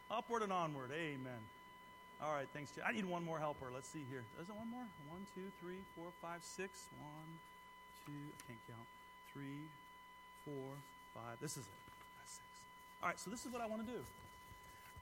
[0.09, 0.91] Upward and onward.
[0.91, 1.39] Amen.
[2.23, 2.85] All right, thanks, Jed.
[2.87, 3.67] I need one more helper.
[3.73, 4.23] Let's see here.
[4.39, 4.87] Is it one more?
[5.11, 6.87] One, two, three, four, five, six.
[7.01, 7.27] One,
[8.07, 8.87] two, I can't count.
[9.33, 9.67] Three,
[10.45, 10.71] four,
[11.13, 11.35] five.
[11.41, 11.81] This is it.
[12.19, 12.47] That's six.
[13.03, 13.99] All right, so this is what I want to do.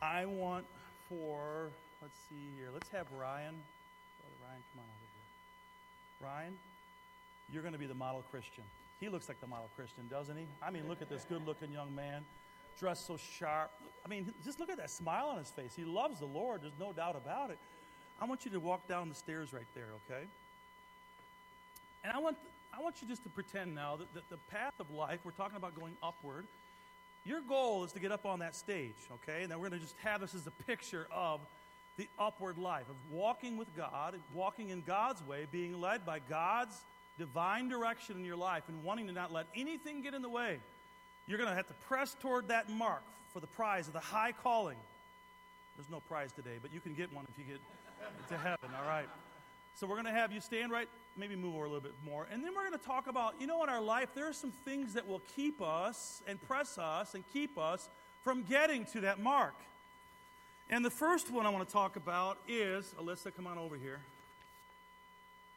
[0.01, 0.65] I want
[1.07, 1.69] for,
[2.01, 2.69] let's see here.
[2.73, 3.53] Let's have Ryan.
[3.53, 5.29] Brother Ryan, come on over here.
[6.25, 6.53] Ryan,
[7.53, 8.63] you're going to be the model Christian.
[8.99, 10.45] He looks like the model Christian, doesn't he?
[10.61, 12.25] I mean, look at this good looking young man,
[12.81, 13.71] dressed so sharp.
[14.03, 15.71] I mean, just look at that smile on his face.
[15.75, 17.59] He loves the Lord, there's no doubt about it.
[18.19, 20.25] I want you to walk down the stairs right there, okay?
[22.03, 22.37] And I want,
[22.77, 25.57] I want you just to pretend now that, that the path of life, we're talking
[25.57, 26.45] about going upward.
[27.23, 29.43] Your goal is to get up on that stage, okay?
[29.43, 31.39] And then we're going to just have this as a picture of
[31.97, 36.75] the upward life, of walking with God, walking in God's way, being led by God's
[37.19, 40.59] divine direction in your life, and wanting to not let anything get in the way.
[41.27, 43.03] You're going to have to press toward that mark
[43.33, 44.77] for the prize of the high calling.
[45.77, 47.61] There's no prize today, but you can get one if you get
[48.29, 49.07] to heaven, all right?
[49.75, 52.27] So we're going to have you stand right, maybe move over a little bit more.
[52.31, 54.51] And then we're going to talk about, you know, in our life, there are some
[54.65, 57.89] things that will keep us and press us and keep us
[58.23, 59.55] from getting to that mark.
[60.69, 63.99] And the first one I want to talk about is Alyssa, come on over here.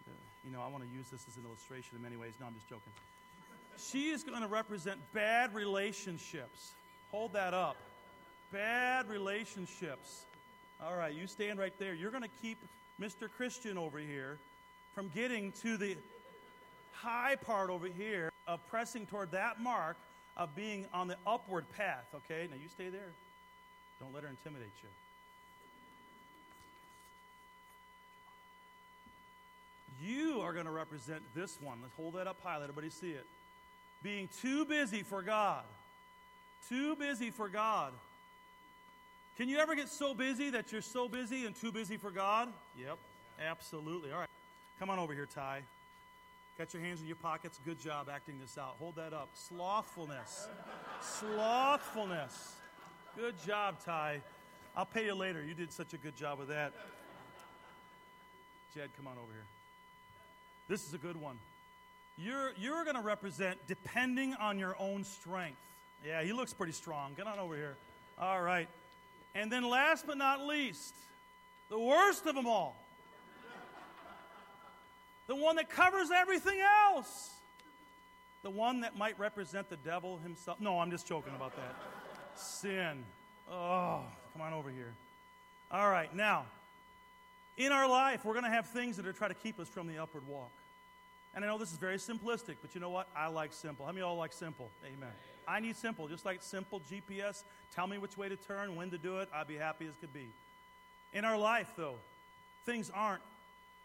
[0.09, 0.13] Uh,
[0.45, 2.33] you know, I want to use this as an illustration in many ways.
[2.41, 2.93] No, I'm just joking.
[3.79, 6.73] She is going to represent bad relationships.
[7.11, 7.77] Hold that up.
[8.53, 10.25] Bad relationships.
[10.83, 11.95] All right, you stand right there.
[11.95, 12.59] You're going to keep
[13.01, 13.29] Mr.
[13.37, 14.39] Christian over here
[14.95, 15.97] from getting to the
[16.93, 19.97] high part over here of pressing toward that mark
[20.37, 22.07] of being on the upward path.
[22.15, 23.13] Okay, now you stay there.
[24.01, 24.89] Don't let her intimidate you.
[30.03, 31.79] You are going to represent this one.
[31.83, 32.57] Let's hold that up high.
[32.57, 33.25] Let everybody see it.
[34.05, 35.65] Being too busy for God.
[36.69, 37.93] Too busy for God.
[39.39, 42.53] Can you ever get so busy that you're so busy and too busy for God?
[42.79, 42.99] Yep,
[43.45, 44.13] absolutely.
[44.13, 44.29] All right.
[44.79, 45.63] Come on over here, Ty.
[46.59, 47.59] Got your hands in your pockets.
[47.65, 48.77] Good job acting this out.
[48.79, 49.31] Hold that up.
[49.35, 50.49] Slothfulness.
[51.01, 52.53] Slothfulness.
[53.17, 54.21] Good job, Ty.
[54.77, 55.43] I'll pay you later.
[55.43, 56.73] You did such a good job with that.
[58.75, 59.47] Jed, come on over here.
[60.69, 61.39] This is a good one.
[62.17, 65.59] You're, you're going to represent depending on your own strength.
[66.07, 67.13] Yeah, he looks pretty strong.
[67.17, 67.77] Get on over here.
[68.19, 68.69] All right.
[69.35, 70.95] And then, last but not least,
[71.71, 72.77] the worst of them all
[75.27, 77.31] the one that covers everything else,
[78.43, 80.61] the one that might represent the devil himself.
[80.61, 81.75] No, I'm just joking about that.
[82.39, 83.05] Sin.
[83.51, 84.93] Oh, come on over here.
[85.71, 86.45] All right, now,
[87.57, 89.87] in our life, we're going to have things that are trying to keep us from
[89.87, 90.51] the upward walk.
[91.35, 93.09] And I know this is very simplistic, but you know what?
[93.17, 93.85] I like simple.
[93.85, 94.71] How many of y'all like simple?
[94.85, 95.11] Amen.
[95.47, 97.43] I need simple, just like simple GPS.
[97.75, 99.29] Tell me which way to turn, when to do it.
[99.35, 100.29] I'd be happy as could be.
[101.13, 101.97] In our life, though,
[102.65, 103.23] things aren't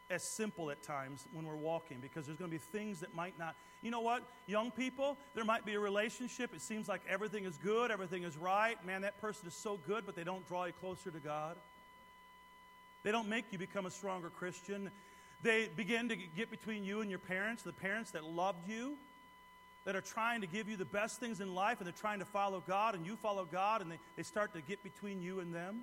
[0.09, 3.37] as simple at times when we're walking because there's going to be things that might
[3.37, 3.55] not.
[3.81, 4.23] You know what?
[4.47, 6.53] Young people, there might be a relationship.
[6.53, 8.83] It seems like everything is good, everything is right.
[8.85, 11.55] Man, that person is so good, but they don't draw you closer to God.
[13.03, 14.91] They don't make you become a stronger Christian.
[15.41, 18.97] They begin to get between you and your parents, the parents that loved you,
[19.85, 22.25] that are trying to give you the best things in life, and they're trying to
[22.25, 25.53] follow God, and you follow God, and they, they start to get between you and
[25.53, 25.81] them.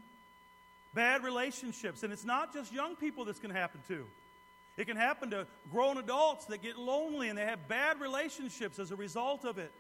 [0.94, 2.02] Bad relationships.
[2.02, 4.06] And it's not just young people this can happen to.
[4.76, 8.90] It can happen to grown adults that get lonely and they have bad relationships as
[8.90, 9.72] a result of it.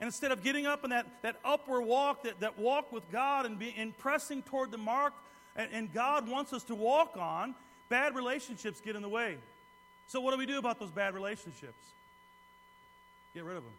[0.00, 3.46] And instead of getting up in that, that upward walk, that, that walk with God
[3.46, 5.12] and, be, and pressing toward the mark
[5.56, 7.54] and, and God wants us to walk on,
[7.92, 9.36] bad relationships get in the way.
[10.06, 11.84] So, what do we do about those bad relationships?
[13.34, 13.72] Get rid of them.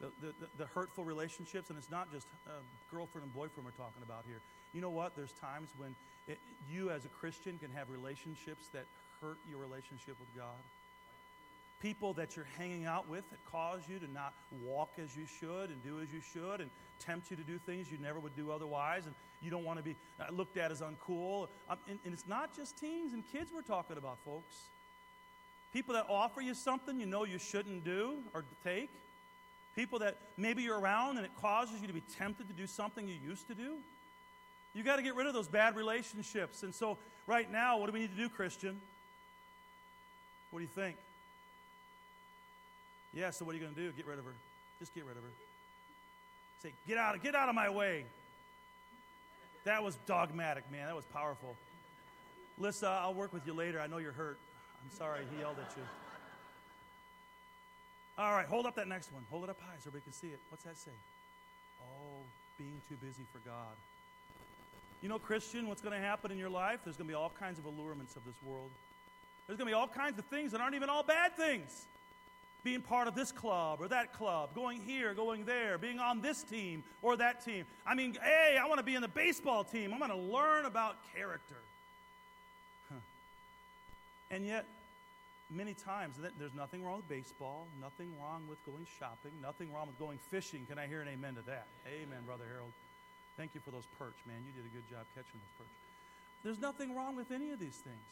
[0.00, 2.52] The, the, the, hurtful relationships, and it's not just uh,
[2.92, 4.38] girlfriend and boyfriend we're talking about here.
[4.72, 5.16] You know what?
[5.16, 5.94] There's times when
[6.28, 6.38] it,
[6.72, 8.84] you, as a Christian, can have relationships that
[9.20, 10.62] hurt your relationship with God.
[11.80, 14.32] People that you're hanging out with that cause you to not
[14.64, 17.90] walk as you should and do as you should and tempt you to do things
[17.90, 20.80] you never would do otherwise, and you don't want to be uh, looked at as
[20.80, 21.48] uncool.
[21.68, 24.54] Um, and, and it's not just teens and kids we're talking about, folks.
[25.72, 28.90] People that offer you something you know you shouldn't do or take.
[29.74, 33.08] People that maybe you're around and it causes you to be tempted to do something
[33.08, 33.76] you used to do.
[34.74, 36.62] You got to get rid of those bad relationships.
[36.62, 38.80] And so, right now, what do we need to do, Christian?
[40.50, 40.96] What do you think?
[43.14, 43.92] Yeah, so what are you going to do?
[43.92, 44.32] Get rid of her.
[44.78, 45.28] Just get rid of her.
[46.62, 48.04] Say, get out, of, get out of my way.
[49.64, 50.86] That was dogmatic, man.
[50.86, 51.56] That was powerful.
[52.58, 53.80] Lissa, I'll work with you later.
[53.80, 54.38] I know you're hurt.
[54.82, 55.82] I'm sorry he yelled at you.
[58.18, 59.24] All right, hold up that next one.
[59.30, 60.38] Hold it up high so everybody can see it.
[60.50, 60.90] What's that say?
[61.80, 62.20] Oh,
[62.58, 63.74] being too busy for God.
[65.00, 66.80] You know, Christian, what's going to happen in your life?
[66.84, 68.70] There's going to be all kinds of allurements of this world.
[69.46, 71.86] There's going to be all kinds of things that aren't even all bad things.
[72.64, 76.44] Being part of this club or that club, going here, going there, being on this
[76.44, 77.64] team or that team.
[77.84, 79.92] I mean, hey, I want to be in the baseball team.
[79.92, 81.56] I'm going to learn about character.
[82.88, 83.00] Huh.
[84.30, 84.64] And yet,
[85.50, 89.98] many times, there's nothing wrong with baseball, nothing wrong with going shopping, nothing wrong with
[89.98, 90.64] going fishing.
[90.68, 91.66] Can I hear an amen to that?
[91.88, 92.70] Amen, Brother Harold.
[93.36, 94.36] Thank you for those perch, man.
[94.46, 95.76] You did a good job catching those perch.
[96.44, 98.10] There's nothing wrong with any of these things.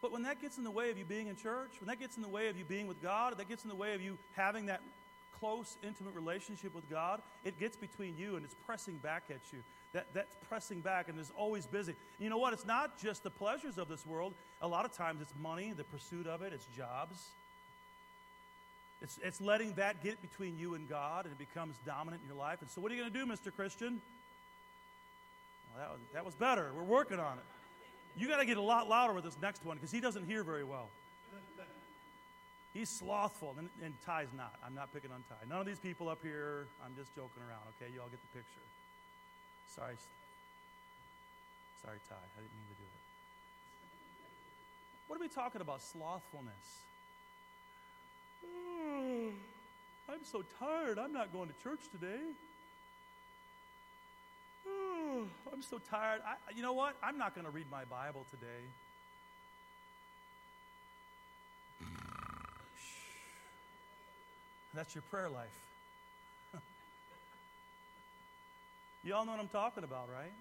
[0.00, 2.16] But when that gets in the way of you being in church, when that gets
[2.16, 4.16] in the way of you being with God, that gets in the way of you
[4.36, 4.80] having that
[5.40, 9.58] close, intimate relationship with God, it gets between you and it's pressing back at you.
[9.92, 11.92] That, that's pressing back and is always busy.
[11.92, 12.52] And you know what?
[12.52, 14.34] It's not just the pleasures of this world.
[14.60, 17.28] A lot of times it's money, the pursuit of it, it's jobs.
[19.00, 22.38] It's, it's letting that get between you and God and it becomes dominant in your
[22.38, 22.60] life.
[22.60, 23.54] And so, what are you going to do, Mr.
[23.54, 24.00] Christian?
[25.74, 26.70] Well, that, was, that was better.
[26.76, 27.44] We're working on it.
[28.18, 30.42] You got to get a lot louder with this next one because he doesn't hear
[30.42, 30.88] very well.
[32.74, 34.54] He's slothful, and, and Ty's not.
[34.64, 35.36] I'm not picking on Ty.
[35.48, 37.90] None of these people up here, I'm just joking around, okay?
[37.92, 38.66] You all get the picture.
[39.74, 39.94] Sorry.
[41.82, 42.14] Sorry, Ty.
[42.14, 43.02] I didn't mean to do it.
[45.06, 45.80] What are we talking about?
[45.80, 46.84] Slothfulness.
[48.44, 49.30] Oh,
[50.10, 50.98] I'm so tired.
[50.98, 52.20] I'm not going to church today.
[55.52, 56.20] I'm so tired.
[56.26, 56.96] I, you know what?
[57.02, 58.64] I'm not going to read my Bible today.
[64.74, 65.48] That's your prayer life.
[69.04, 70.32] you all know what I'm talking about, right?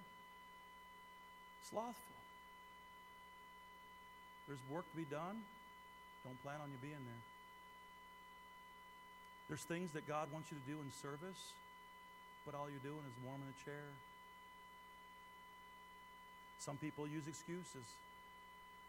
[1.69, 1.93] Slothful.
[4.47, 5.43] There's work to be done.
[6.23, 7.23] Don't plan on you being there.
[9.49, 11.55] There's things that God wants you to do in service,
[12.45, 13.87] but all you're doing is warming a chair.
[16.59, 17.85] Some people use excuses.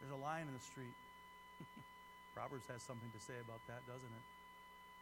[0.01, 0.95] There's a lion in the street.
[2.35, 4.25] Proverbs has something to say about that, doesn't it?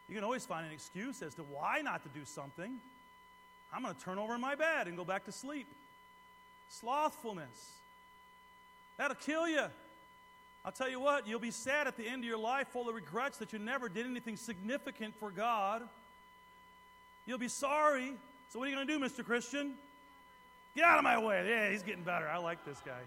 [0.09, 2.77] You can always find an excuse as to why not to do something.
[3.73, 5.67] I'm going to turn over in my bed and go back to sleep.
[6.69, 7.71] Slothfulness.
[8.97, 9.65] That'll kill you.
[10.65, 12.95] I'll tell you what, you'll be sad at the end of your life full of
[12.95, 15.83] regrets that you never did anything significant for God.
[17.25, 18.13] You'll be sorry.
[18.49, 19.23] So, what are you going to do, Mr.
[19.25, 19.75] Christian?
[20.77, 21.43] Get out of my way.
[21.49, 22.27] Yeah, he's getting better.
[22.27, 23.01] I like this guy.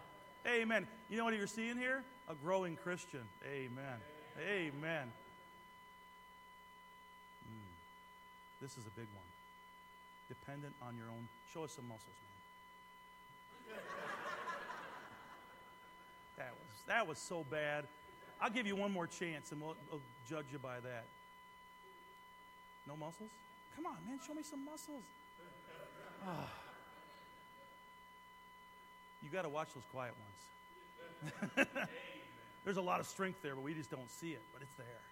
[0.44, 0.88] Amen.
[1.08, 2.02] You know what you're seeing here?
[2.28, 3.22] A growing Christian.
[3.46, 4.00] Amen.
[4.44, 5.12] Amen.
[7.46, 7.70] Hmm.
[8.60, 9.24] This is a big one.
[10.28, 11.28] Dependent on your own.
[11.54, 12.16] Show us some muscles,
[13.68, 13.78] man.
[16.38, 17.84] that was that was so bad.
[18.40, 21.04] I'll give you one more chance, and we'll, we'll judge you by that.
[22.88, 23.30] No muscles?
[23.76, 24.18] Come on, man.
[24.26, 25.04] Show me some muscles.
[26.26, 26.48] Oh.
[29.22, 30.14] You got to watch those quiet
[31.56, 31.68] ones.
[32.64, 35.02] There's a lot of strength there, but we just don't see it, but it's there.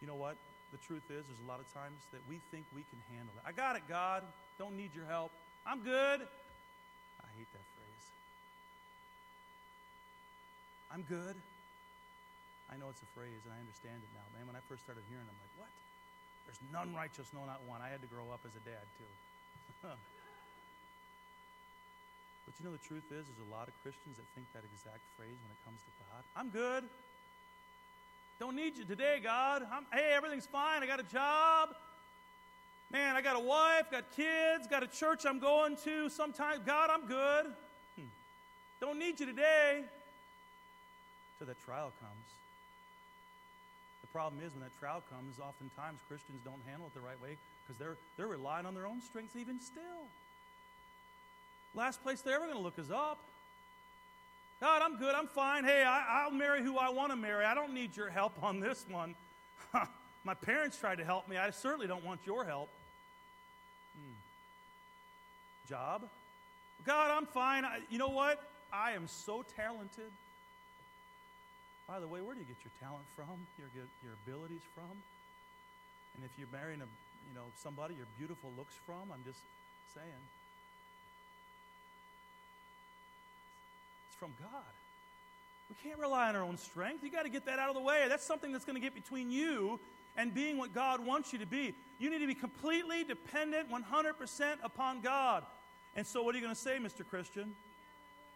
[0.00, 0.36] You know what?
[0.72, 3.44] the truth is, there's a lot of times that we think we can handle it.
[3.48, 4.20] I got it, God.
[4.60, 5.32] Don't need your help.
[5.64, 6.20] I'm good.
[6.20, 8.04] I hate that phrase.
[10.92, 11.36] I'm good.
[12.68, 14.26] I know it's a phrase, and I understand it now.
[14.36, 15.72] Man, when I first started hearing it, I'm like, what?
[16.44, 17.80] There's none righteous, no, not one.
[17.80, 19.12] I had to grow up as a dad, too.
[22.48, 25.04] but you know, the truth is, there's a lot of Christians that think that exact
[25.20, 26.24] phrase when it comes to God.
[26.32, 26.88] I'm good.
[28.40, 29.68] Don't need you today, God.
[29.70, 30.82] I'm, hey, everything's fine.
[30.82, 31.76] I got a job.
[32.90, 36.08] Man, I got a wife, got kids, got a church I'm going to.
[36.08, 37.52] Sometimes, God, I'm good.
[38.00, 38.08] Hmm.
[38.80, 39.84] Don't need you today.
[41.36, 42.28] Till that trial comes.
[44.00, 47.36] The problem is when that trial comes, oftentimes Christians don't handle it the right way
[47.66, 50.08] because they're, they're relying on their own strength even still.
[51.74, 53.18] Last place they're ever going to look is up.
[54.60, 55.14] God, I'm good.
[55.14, 55.64] I'm fine.
[55.64, 57.44] Hey, I, will marry who I want to marry.
[57.44, 59.14] I don't need your help on this one.
[60.24, 61.36] My parents tried to help me.
[61.36, 62.68] I certainly don't want your help.
[63.94, 64.14] Hmm.
[65.68, 66.02] Job?
[66.84, 67.64] God, I'm fine.
[67.64, 68.42] I, you know what?
[68.72, 70.10] I am so talented.
[71.86, 73.46] By the way, where do you get your talent from?
[73.58, 73.68] Your,
[74.02, 74.90] your abilities from?
[76.16, 76.88] And if you're marrying a,
[77.30, 79.38] you know, somebody your beautiful looks from, I'm just
[79.94, 80.22] saying.
[84.18, 84.62] From God.
[85.68, 87.04] We can't rely on our own strength.
[87.04, 88.06] You got to get that out of the way.
[88.08, 89.78] That's something that's going to get between you
[90.16, 91.74] and being what God wants you to be.
[91.98, 95.44] You need to be completely dependent 100% upon God.
[95.94, 97.06] And so, what are you going to say, Mr.
[97.08, 97.54] Christian?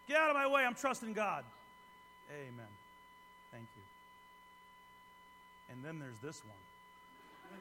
[0.08, 0.64] Get out of my way.
[0.64, 1.44] I'm trusting God.
[2.30, 2.66] Amen.
[3.50, 3.82] Thank you.
[5.72, 7.60] And then there's this one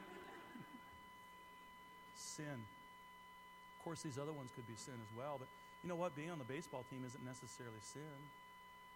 [2.16, 2.44] sin.
[3.78, 5.48] Of course, these other ones could be sin as well, but
[5.82, 6.14] you know what?
[6.14, 8.16] Being on the baseball team isn't necessarily sin.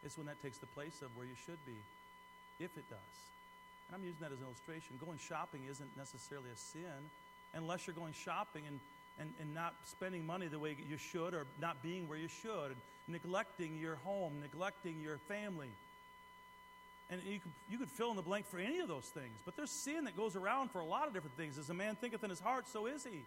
[0.04, 1.76] It's when that takes the place of where you should be,
[2.62, 3.16] if it does.
[3.88, 4.98] And I'm using that as an illustration.
[5.04, 7.10] Going shopping isn't necessarily a sin
[7.54, 8.78] unless you're going shopping and,
[9.18, 12.70] and, and not spending money the way you should or not being where you should,
[12.70, 15.70] and neglecting your home, neglecting your family.
[17.08, 19.38] And you could, you could fill in the blank for any of those things.
[19.44, 21.56] But there's sin that goes around for a lot of different things.
[21.56, 23.22] As a man thinketh in his heart, so is he.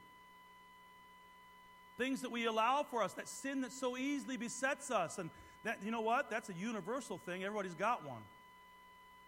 [1.99, 5.17] Things that we allow for us, that sin that so easily besets us.
[5.17, 5.29] And
[5.65, 6.31] that, you know what?
[6.31, 7.43] That's a universal thing.
[7.43, 8.21] Everybody's got one.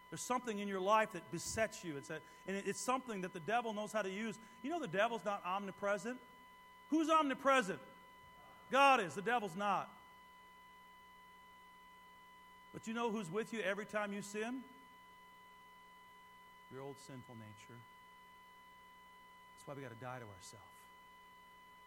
[0.09, 1.97] There's something in your life that besets you.
[1.97, 4.39] It's a, and it's something that the devil knows how to use.
[4.63, 6.17] You know, the devil's not omnipresent.
[6.89, 7.79] Who's omnipresent?
[8.71, 9.15] God is.
[9.15, 9.89] The devil's not.
[12.73, 14.61] But you know who's with you every time you sin?
[16.73, 17.79] Your old sinful nature.
[19.57, 20.80] That's why we got to die to ourselves.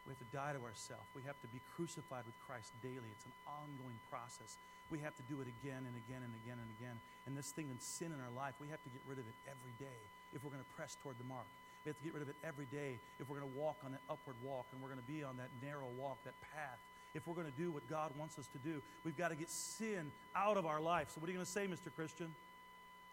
[0.05, 1.09] We have to die to ourselves.
[1.17, 3.09] We have to be crucified with Christ daily.
[3.09, 4.61] It's an ongoing process.
[4.93, 6.97] We have to do it again and again and again and again.
[7.25, 9.37] And this thing in sin in our life, we have to get rid of it
[9.49, 10.01] every day
[10.37, 11.49] if we're going to press toward the mark.
[11.85, 13.93] We have to get rid of it every day if we're going to walk on
[13.97, 16.81] that upward walk and we're going to be on that narrow walk, that path
[17.15, 18.83] if we're going to do what God wants us to do.
[19.05, 21.09] We've got to get sin out of our life.
[21.15, 21.95] So, what are you going to say, Mr.
[21.95, 22.35] Christian?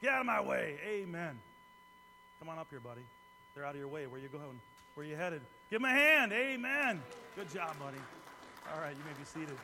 [0.02, 0.80] Get out of my way.
[0.84, 1.38] Amen.
[2.40, 3.06] Come on up here, buddy.
[3.54, 4.08] They're out of your way.
[4.08, 4.60] Where you going?
[4.96, 5.42] Where you headed?
[5.70, 6.34] Give them a hand.
[6.34, 7.02] Amen.
[7.36, 7.98] Good job, buddy.
[8.74, 9.58] All right, you may be seated.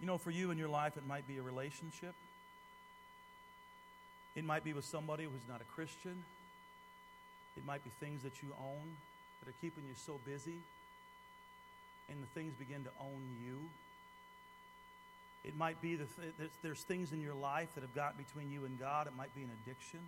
[0.00, 2.14] You know, for you in your life, it might be a relationship.
[4.34, 6.24] It might be with somebody who's not a Christian.
[7.56, 8.96] It might be things that you own
[9.40, 10.58] that are keeping you so busy
[12.08, 13.58] and the things begin to own you.
[15.44, 18.64] It might be the th- there's things in your life that have got between you
[18.64, 19.06] and God.
[19.06, 20.00] It might be an addiction,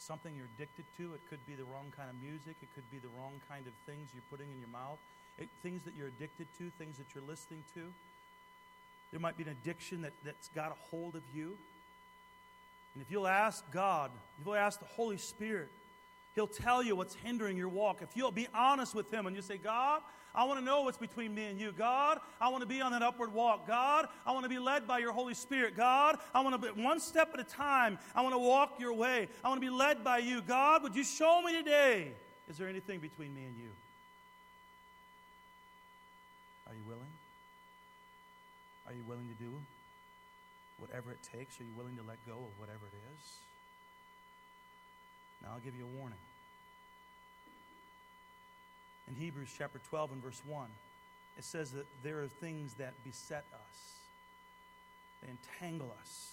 [0.00, 1.14] something you're addicted to.
[1.14, 2.56] It could be the wrong kind of music.
[2.62, 4.98] It could be the wrong kind of things you're putting in your mouth.
[5.38, 7.82] It, things that you're addicted to, things that you're listening to.
[9.12, 11.56] There might be an addiction that, that's got a hold of you.
[12.94, 15.68] And if you'll ask God, if you'll ask the Holy Spirit,
[16.34, 18.02] He'll tell you what's hindering your walk.
[18.02, 20.02] If you'll be honest with Him and you say, God,
[20.34, 21.72] I want to know what's between me and you.
[21.72, 23.66] God, I want to be on that upward walk.
[23.66, 25.76] God, I want to be led by your Holy Spirit.
[25.76, 27.98] God, I want to be one step at a time.
[28.14, 29.28] I want to walk your way.
[29.42, 30.40] I want to be led by you.
[30.40, 32.12] God, would you show me today?
[32.48, 33.70] Is there anything between me and you?
[36.68, 37.12] Are you willing?
[38.86, 39.50] Are you willing to do
[40.78, 41.58] whatever it takes?
[41.60, 43.49] Are you willing to let go of whatever it is?
[45.42, 46.18] Now, I'll give you a warning
[49.10, 50.66] in Hebrews chapter 12 and verse 1,
[51.38, 53.94] it says that there are things that beset us,
[55.22, 56.28] they entangle us.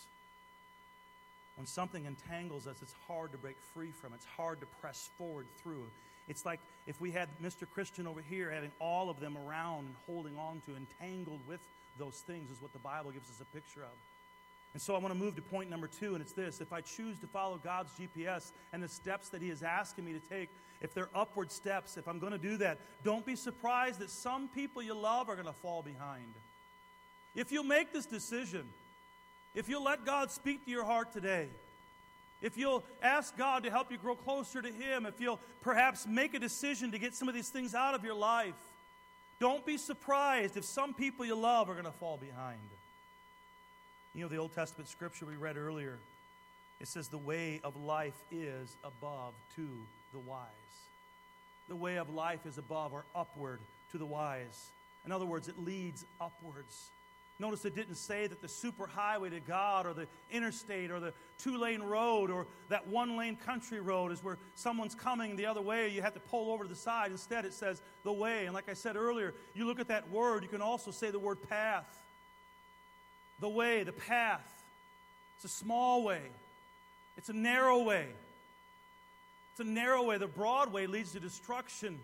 [1.55, 4.13] When something entangles us, it's hard to break free from.
[4.13, 5.87] It's hard to press forward through.
[6.27, 7.67] It's like if we had Mr.
[7.73, 11.59] Christian over here having all of them around and holding on to, entangled with
[11.97, 13.89] those things, is what the Bible gives us a picture of.
[14.77, 16.61] And so I want to move to point number two, and it's this.
[16.61, 20.13] If I choose to follow God's GPS and the steps that He is asking me
[20.13, 20.49] to take,
[20.81, 24.47] if they're upward steps, if I'm going to do that, don't be surprised that some
[24.49, 26.31] people you love are going to fall behind.
[27.33, 28.65] If you'll make this decision,
[29.55, 31.47] if you'll let God speak to your heart today,
[32.43, 36.35] if you'll ask God to help you grow closer to Him, if you'll perhaps make
[36.35, 38.53] a decision to get some of these things out of your life,
[39.39, 42.59] don't be surprised if some people you love are going to fall behind.
[44.17, 45.99] You know, the Old Testament scripture we read earlier,
[46.81, 49.67] it says, The way of life is above to
[50.11, 50.47] the wise.
[51.69, 53.59] The way of life is above or upward
[53.91, 54.71] to the wise.
[55.05, 56.89] In other words, it leads upwards.
[57.37, 61.55] Notice it didn't say that the superhighway to God or the interstate or the two
[61.55, 65.89] lane road or that one lane country road is where someone's coming the other way,
[65.89, 67.11] you have to pull over to the side.
[67.11, 68.45] Instead, it says the way.
[68.45, 71.19] And like I said earlier, you look at that word, you can also say the
[71.19, 71.85] word path
[73.39, 74.45] the way, the path.
[75.35, 76.21] It's a small way,
[77.17, 78.07] it's a narrow way.
[79.59, 80.19] It's a narrow way.
[80.19, 81.97] The broad way leads to destruction.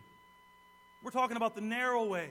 [1.04, 2.30] We're talking about the narrow way.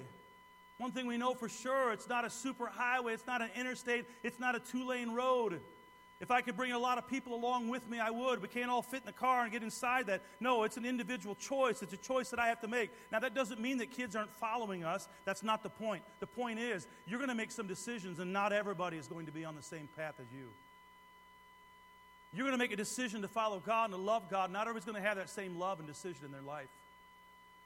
[0.78, 4.04] One thing we know for sure it's not a super highway, it's not an interstate,
[4.24, 5.60] it's not a two lane road.
[6.22, 8.40] If I could bring a lot of people along with me, I would.
[8.40, 10.22] We can't all fit in the car and get inside that.
[10.38, 11.82] No, it's an individual choice.
[11.82, 12.92] It's a choice that I have to make.
[13.10, 15.08] Now, that doesn't mean that kids aren't following us.
[15.24, 16.04] That's not the point.
[16.20, 19.32] The point is, you're going to make some decisions, and not everybody is going to
[19.32, 20.46] be on the same path as you.
[22.32, 24.52] You're going to make a decision to follow God and to love God.
[24.52, 26.68] Not everybody's going to have that same love and decision in their life.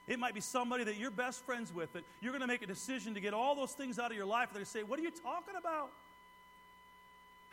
[0.09, 2.67] It might be somebody that you're best friends with that you're going to make a
[2.67, 4.51] decision to get all those things out of your life.
[4.55, 5.91] To say, What are you talking about?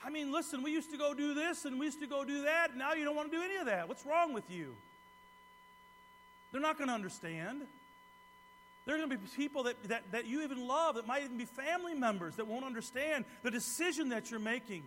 [0.05, 2.43] I mean, listen, we used to go do this and we used to go do
[2.43, 3.87] that, and now you don't want to do any of that.
[3.87, 4.75] What's wrong with you?
[6.51, 7.61] They're not going to understand.
[8.85, 11.37] There are going to be people that, that, that you even love, that might even
[11.37, 14.83] be family members, that won't understand the decision that you're making.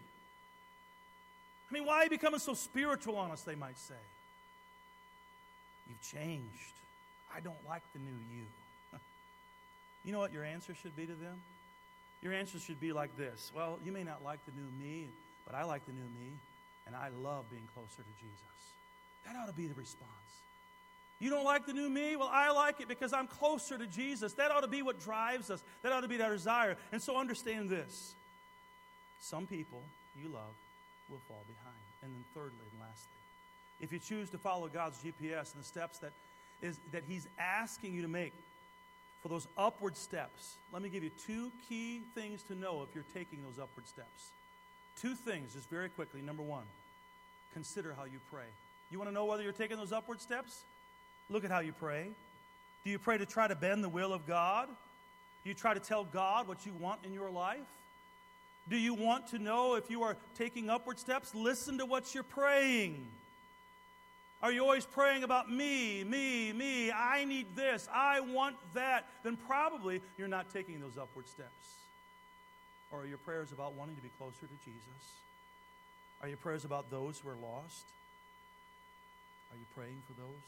[1.70, 3.94] I mean, why are you becoming so spiritual on us, they might say?
[5.88, 6.74] You've changed.
[7.34, 8.44] I don't like the new you.
[10.04, 11.40] you know what your answer should be to them?
[12.22, 15.08] Your answer should be like this Well, you may not like the new me,
[15.46, 16.32] but I like the new me,
[16.86, 18.46] and I love being closer to Jesus.
[19.26, 20.10] That ought to be the response.
[21.18, 22.14] You don't like the new me?
[22.16, 24.34] Well, I like it because I'm closer to Jesus.
[24.34, 25.62] That ought to be what drives us.
[25.82, 26.76] That ought to be our desire.
[26.92, 28.14] And so understand this
[29.20, 29.82] some people
[30.22, 30.54] you love
[31.08, 31.76] will fall behind.
[32.02, 33.16] And then, thirdly and lastly,
[33.80, 36.12] if you choose to follow God's GPS and the steps that,
[36.62, 38.32] is, that He's asking you to make
[39.26, 43.04] for those upward steps, let me give you two key things to know if you're
[43.12, 44.30] taking those upward steps.
[45.00, 46.22] Two things, just very quickly.
[46.22, 46.62] Number one,
[47.52, 48.46] consider how you pray.
[48.92, 50.62] You want to know whether you're taking those upward steps?
[51.28, 52.06] Look at how you pray.
[52.84, 54.68] Do you pray to try to bend the will of God?
[54.68, 57.58] Do you try to tell God what you want in your life?
[58.68, 61.34] Do you want to know if you are taking upward steps?
[61.34, 63.08] Listen to what you're praying.
[64.46, 66.92] Are you always praying about me, me, me?
[66.92, 69.08] I need this, I want that.
[69.24, 71.66] Then probably you're not taking those upward steps.
[72.92, 75.02] Or are your prayers about wanting to be closer to Jesus?
[76.22, 77.90] Are your prayers about those who are lost?
[79.50, 80.46] Are you praying for those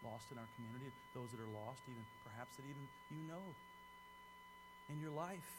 [0.00, 3.44] lost in our community, those that are lost, even perhaps that even you know
[4.88, 5.52] in your life?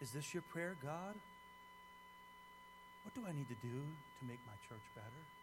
[0.00, 1.18] Is this your prayer, God?
[3.02, 5.39] What do I need to do to make my church better?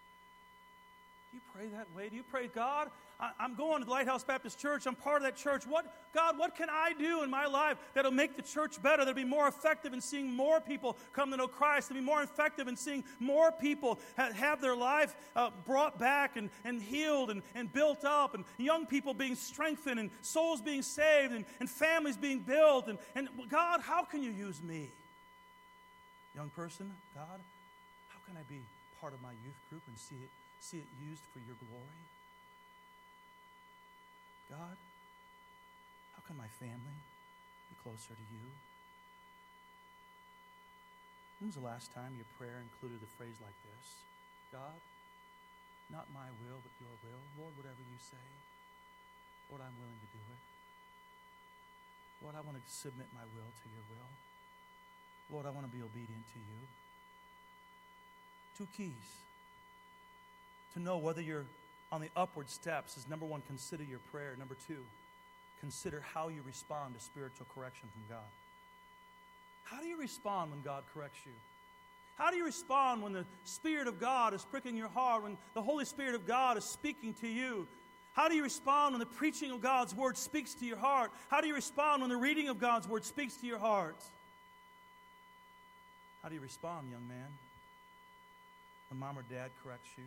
[1.32, 2.08] Do you pray that way?
[2.10, 4.86] Do you pray, God, I, am going to the Lighthouse Baptist Church.
[4.86, 5.66] I'm part of that church.
[5.68, 9.14] What, God, what can I do in my life that'll make the church better, that'll
[9.14, 12.68] be more effective in seeing more people come to know Christ, to be more effective
[12.68, 17.42] in seeing more people have, have their life uh, brought back and, and healed and,
[17.56, 22.16] and built up, and young people being strengthened, and souls being saved, and, and families
[22.16, 22.88] being built.
[22.88, 24.90] And, and God, how can you use me?
[26.36, 27.42] Young person, God,
[28.10, 28.62] how can I be
[29.02, 30.30] part of my youth group and see it,
[30.60, 32.04] see it used for your glory?
[34.48, 34.80] God,
[36.16, 37.00] how can my family
[37.68, 38.48] be closer to you?
[41.38, 43.86] When was the last time your prayer included a phrase like this?
[44.50, 44.80] God,
[45.92, 47.22] not my will, but your will.
[47.38, 48.28] Lord, whatever you say.
[49.52, 50.42] Lord, I'm willing to do it.
[52.24, 54.12] Lord, I want to submit my will to your will.
[55.30, 56.62] Lord, I want to be obedient to you.
[58.58, 59.27] Two keys
[60.78, 61.46] to know whether you're
[61.92, 64.36] on the upward steps is number one, consider your prayer.
[64.38, 64.84] Number two,
[65.60, 68.28] consider how you respond to spiritual correction from God.
[69.64, 71.32] How do you respond when God corrects you?
[72.18, 75.62] How do you respond when the Spirit of God is pricking your heart, when the
[75.62, 77.68] Holy Spirit of God is speaking to you?
[78.14, 81.12] How do you respond when the preaching of God's Word speaks to your heart?
[81.30, 83.98] How do you respond when the reading of God's Word speaks to your heart?
[86.24, 87.28] How do you respond, young man,
[88.90, 90.06] when mom or dad corrects you,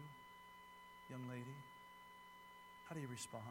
[1.11, 1.57] young lady?
[2.89, 3.45] How do you respond?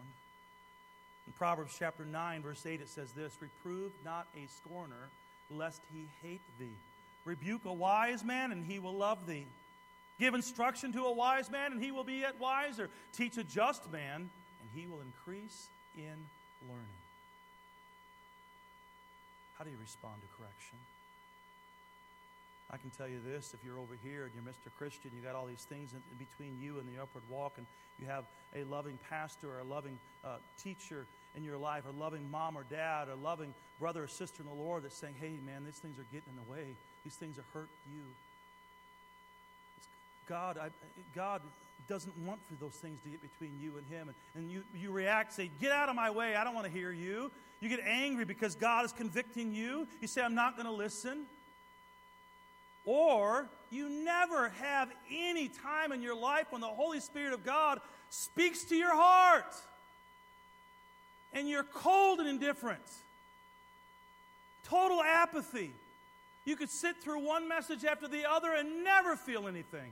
[1.28, 5.10] In Proverbs chapter 9, verse 8, it says this Reprove not a scorner,
[5.52, 6.76] lest he hate thee.
[7.26, 9.46] Rebuke a wise man, and he will love thee.
[10.20, 12.90] Give instruction to a wise man, and he will be yet wiser.
[13.14, 14.30] Teach a just man,
[14.62, 16.16] and he will increase in
[16.68, 16.86] learning.
[19.58, 20.78] How do you respond to correction?
[22.72, 24.72] I can tell you this if you're over here and you're Mr.
[24.78, 27.66] Christian, you got all these things in, between you and the upward walk, and
[28.00, 31.06] you have a loving pastor or a loving uh, teacher
[31.36, 34.64] in your life, a loving mom or dad, a loving brother or sister in the
[34.64, 36.66] Lord that's saying, hey, man, these things are getting in the way.
[37.04, 38.02] These things are hurt you.
[40.28, 40.70] God, I,
[41.16, 41.42] God
[41.88, 44.10] doesn't want for those things to get between you and Him.
[44.10, 46.36] And, and you, you react, say, Get out of my way.
[46.36, 47.32] I don't want to hear you.
[47.62, 49.88] You get angry because God is convicting you.
[50.02, 51.26] You say, I'm not going to listen.
[52.92, 57.80] Or you never have any time in your life when the Holy Spirit of God
[58.10, 59.54] speaks to your heart
[61.32, 62.82] and you're cold and indifferent.
[64.64, 65.72] Total apathy.
[66.46, 69.92] You could sit through one message after the other and never feel anything.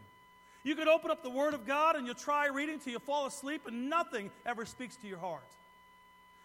[0.64, 3.28] You could open up the Word of God and you'll try reading till you fall
[3.28, 5.46] asleep and nothing ever speaks to your heart.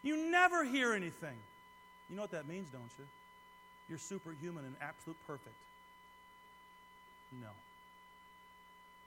[0.02, 1.38] You never hear anything.
[2.10, 3.06] You know what that means, don't you?
[3.88, 5.56] You're superhuman and absolute perfect.
[7.40, 7.48] No.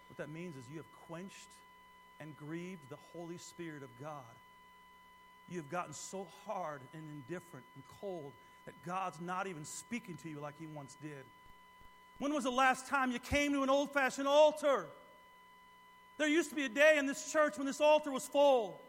[0.10, 1.50] What that means is you have quenched
[2.20, 4.24] and grieved the Holy Spirit of God.
[5.50, 8.32] You have gotten so hard and indifferent and cold
[8.66, 11.24] that God's not even speaking to you like He once did.
[12.18, 14.86] When was the last time you came to an old fashioned altar?
[16.18, 18.80] There used to be a day in this church when this altar was full.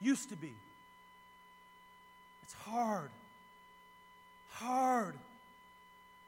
[0.00, 0.52] Used to be.
[2.42, 3.10] It's hard.
[4.50, 5.14] Hard.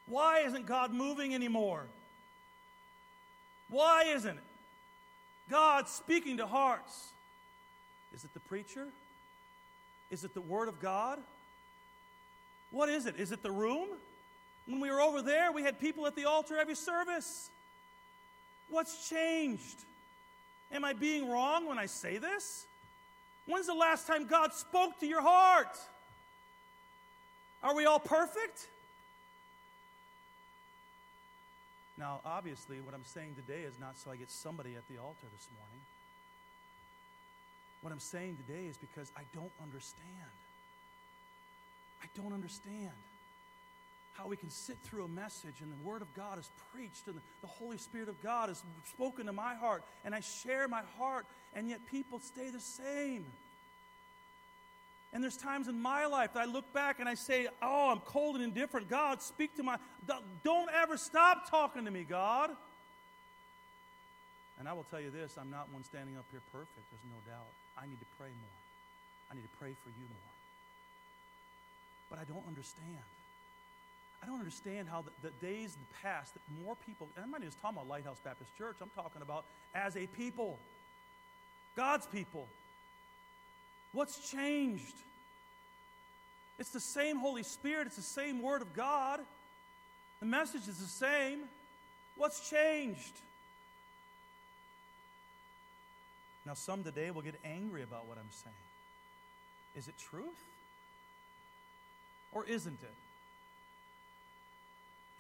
[0.06, 1.86] Why isn't God moving anymore?
[3.68, 4.44] Why isn't it?
[5.50, 7.12] God speaking to hearts.
[8.14, 8.86] Is it the preacher?
[10.10, 11.18] Is it the Word of God?
[12.70, 13.16] What is it?
[13.16, 13.88] Is it the room?
[14.66, 17.50] When we were over there, we had people at the altar every service.
[18.70, 19.84] What's changed?
[20.70, 22.66] Am I being wrong when I say this?
[23.46, 25.78] When's the last time God spoke to your heart?
[27.62, 28.68] Are we all perfect?
[31.98, 35.26] Now, obviously, what I'm saying today is not so I get somebody at the altar
[35.32, 35.80] this morning.
[37.82, 40.32] What I'm saying today is because I don't understand.
[42.02, 42.92] I don't understand
[44.14, 47.16] how we can sit through a message and the Word of God is preached and
[47.40, 51.26] the Holy Spirit of God is spoken to my heart and I share my heart
[51.54, 53.24] and yet people stay the same.
[55.12, 58.00] And there's times in my life that I look back and I say, Oh, I'm
[58.00, 58.88] cold and indifferent.
[58.88, 59.76] God, speak to my.
[60.42, 62.50] Don't ever stop talking to me, God.
[64.58, 67.20] And I will tell you this I'm not one standing up here perfect, there's no
[67.30, 67.50] doubt.
[67.76, 68.58] I need to pray more.
[69.30, 70.32] I need to pray for you more.
[72.08, 73.04] But I don't understand.
[74.22, 77.30] I don't understand how the, the days in the past that more people, and I'm
[77.32, 79.44] not just talking about Lighthouse Baptist Church, I'm talking about
[79.74, 80.58] as a people,
[81.74, 82.46] God's people.
[83.92, 84.94] What's changed?
[86.58, 89.20] It's the same Holy Spirit, it's the same Word of God.
[90.20, 91.40] The message is the same.
[92.16, 93.18] What's changed?
[96.44, 98.54] Now, some today will get angry about what I'm saying.
[99.76, 100.26] Is it truth?
[102.32, 102.94] Or isn't it?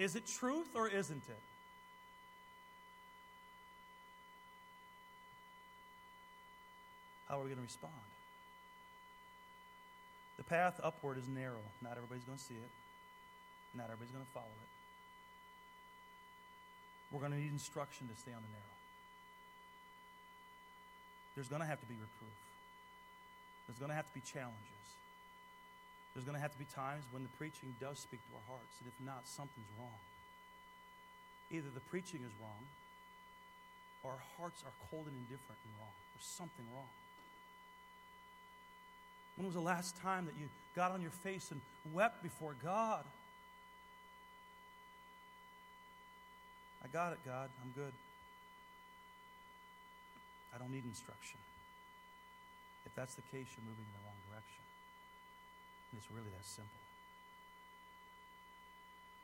[0.02, 1.42] Is it truth or isn't it?
[7.28, 7.92] How are we going to respond?
[10.52, 11.64] Path upward is narrow.
[11.80, 12.72] Not everybody's going to see it,
[13.72, 14.70] not everybody's going to follow it.
[17.08, 18.76] We're going to need instruction to stay on the narrow.
[21.32, 22.36] There's going to have to be reproof,
[23.64, 24.84] there's going to have to be challenges.
[26.12, 28.76] There's going to have to be times when the preaching does speak to our hearts,
[28.84, 29.96] and if not, something's wrong.
[31.48, 32.68] Either the preaching is wrong,
[34.04, 35.96] or our hearts are cold and indifferent and wrong.
[36.12, 36.92] There's something wrong.
[39.36, 41.60] When was the last time that you got on your face and
[41.92, 43.04] wept before God?
[46.84, 47.48] I got it, God.
[47.62, 47.92] I'm good.
[50.54, 51.38] I don't need instruction.
[52.84, 54.62] If that's the case, you're moving in the wrong direction.
[55.92, 56.82] And it's really that simple.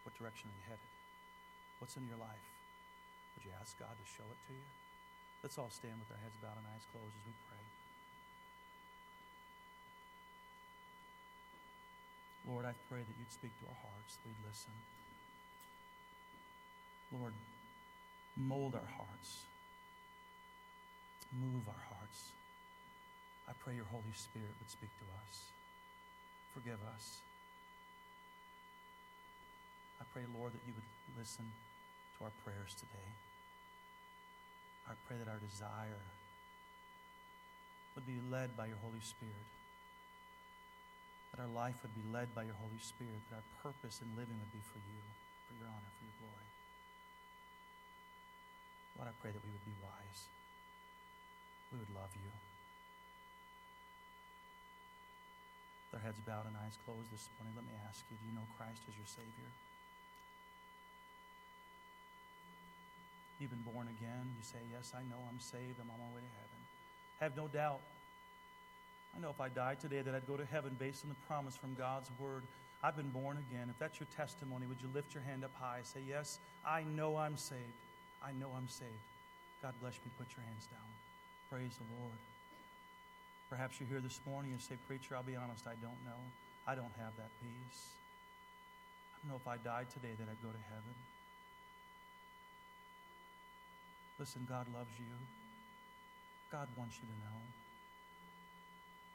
[0.04, 0.92] What direction are you headed?
[1.80, 2.46] What's in your life?
[3.36, 4.66] Would you ask God to show it to you?
[5.40, 7.47] Let's all stand with our heads bowed and eyes closed as we pray.
[12.48, 14.72] Lord, I pray that you'd speak to our hearts, that we'd listen.
[17.12, 17.36] Lord,
[18.36, 19.44] mold our hearts,
[21.36, 22.32] move our hearts.
[23.48, 25.52] I pray your Holy Spirit would speak to us.
[26.56, 27.20] Forgive us.
[30.00, 30.88] I pray, Lord, that you would
[31.20, 31.44] listen
[32.16, 33.12] to our prayers today.
[34.88, 36.00] I pray that our desire
[37.94, 39.48] would be led by your Holy Spirit
[41.38, 44.34] that our life would be led by your Holy Spirit, that our purpose in living
[44.42, 45.02] would be for you,
[45.46, 46.48] for your honor, for your glory.
[48.98, 50.26] Lord, I pray that we would be wise.
[51.70, 52.26] We would love you.
[55.86, 58.34] With our heads bowed and eyes closed this morning, let me ask you do you
[58.34, 59.50] know Christ as your Savior?
[63.38, 64.26] You've been born again.
[64.34, 65.78] You say, Yes, I know I'm saved.
[65.78, 66.60] I'm on my way to heaven.
[67.22, 67.78] Have no doubt
[69.16, 71.56] I know if I died today that I'd go to heaven based on the promise
[71.56, 72.42] from God's word.
[72.82, 73.66] I've been born again.
[73.70, 75.78] If that's your testimony, would you lift your hand up high?
[75.78, 77.78] And say, Yes, I know I'm saved.
[78.22, 79.02] I know I'm saved.
[79.62, 80.10] God bless you.
[80.18, 80.90] Put your hands down.
[81.50, 82.18] Praise the Lord.
[83.50, 86.20] Perhaps you're here this morning and say, Preacher, I'll be honest, I don't know.
[86.66, 87.80] I don't have that peace.
[89.10, 90.94] I don't know if I died today that I'd go to heaven.
[94.20, 95.10] Listen, God loves you.
[96.52, 97.38] God wants you to know.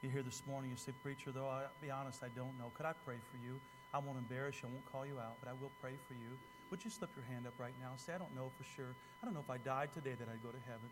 [0.03, 2.67] You're here this morning, you say, Preacher, though I'll be honest, I don't know.
[2.75, 3.55] Could I pray for you?
[3.95, 4.67] I won't embarrass you.
[4.67, 6.27] I won't call you out, but I will pray for you.
[6.75, 7.95] Would you slip your hand up right now?
[7.95, 8.91] And say, I don't know for sure.
[8.91, 10.91] I don't know if I died today that I'd go to heaven.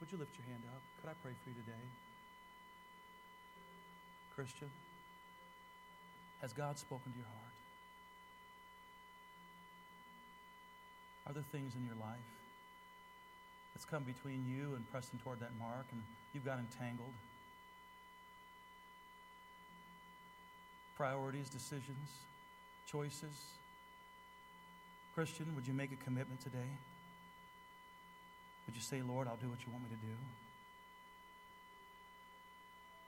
[0.00, 0.80] Would you lift your hand up?
[1.04, 1.84] Could I pray for you today?
[4.32, 4.72] Christian,
[6.40, 7.56] has God spoken to your heart?
[11.28, 12.24] Are there things in your life
[13.76, 16.00] that's come between you and pressing toward that mark and
[16.32, 17.12] you've got entangled?
[20.96, 22.08] Priorities, decisions,
[22.90, 23.36] choices.
[25.14, 26.70] Christian, would you make a commitment today?
[28.66, 30.12] Would you say, Lord, I'll do what you want me to do?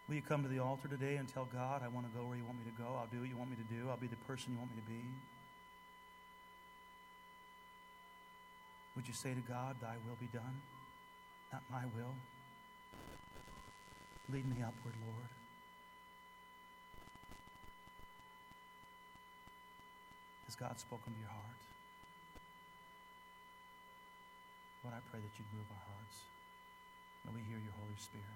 [0.09, 2.37] Will you come to the altar today and tell God, I want to go where
[2.37, 2.97] you want me to go?
[2.97, 3.91] I'll do what you want me to do.
[3.91, 5.05] I'll be the person you want me to be.
[8.97, 10.63] Would you say to God, Thy will be done,
[11.53, 12.15] not my will?
[14.33, 15.29] Lead me upward, Lord.
[20.47, 21.63] Has God spoken to your heart?
[24.83, 26.27] Lord, I pray that you'd move our hearts.
[27.23, 28.27] May we hear your Holy Spirit.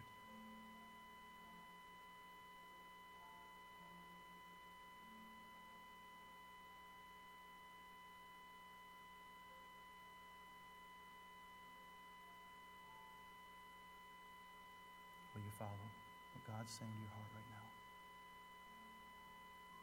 [15.35, 17.67] Will you follow what God's saying to your heart right now?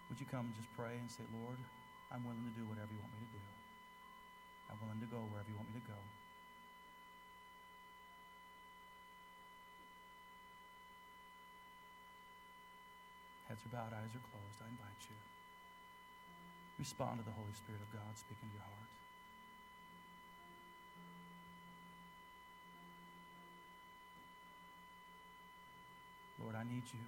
[0.07, 1.59] Would you come and just pray and say, Lord,
[2.09, 3.43] I'm willing to do whatever you want me to do.
[4.69, 5.99] I'm willing to go wherever you want me to go.
[13.49, 14.57] Heads are bowed, eyes are closed.
[14.61, 15.17] I invite you.
[16.77, 18.89] Respond to the Holy Spirit of God speaking to your heart.
[26.41, 27.05] Lord, I need you.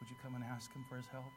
[0.00, 1.32] Would you come and ask him for his help?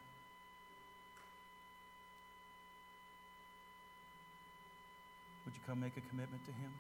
[5.52, 6.72] Would you come make a commitment to him?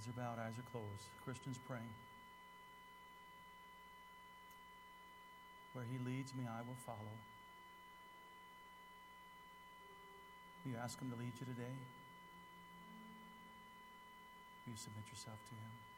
[0.00, 1.04] Heads are bowed, eyes are closed.
[1.24, 1.92] Christians praying.
[5.74, 7.12] Where he leads me, I will follow.
[10.64, 11.76] Will you ask him to lead you today?
[14.64, 15.89] Will you submit yourself to him?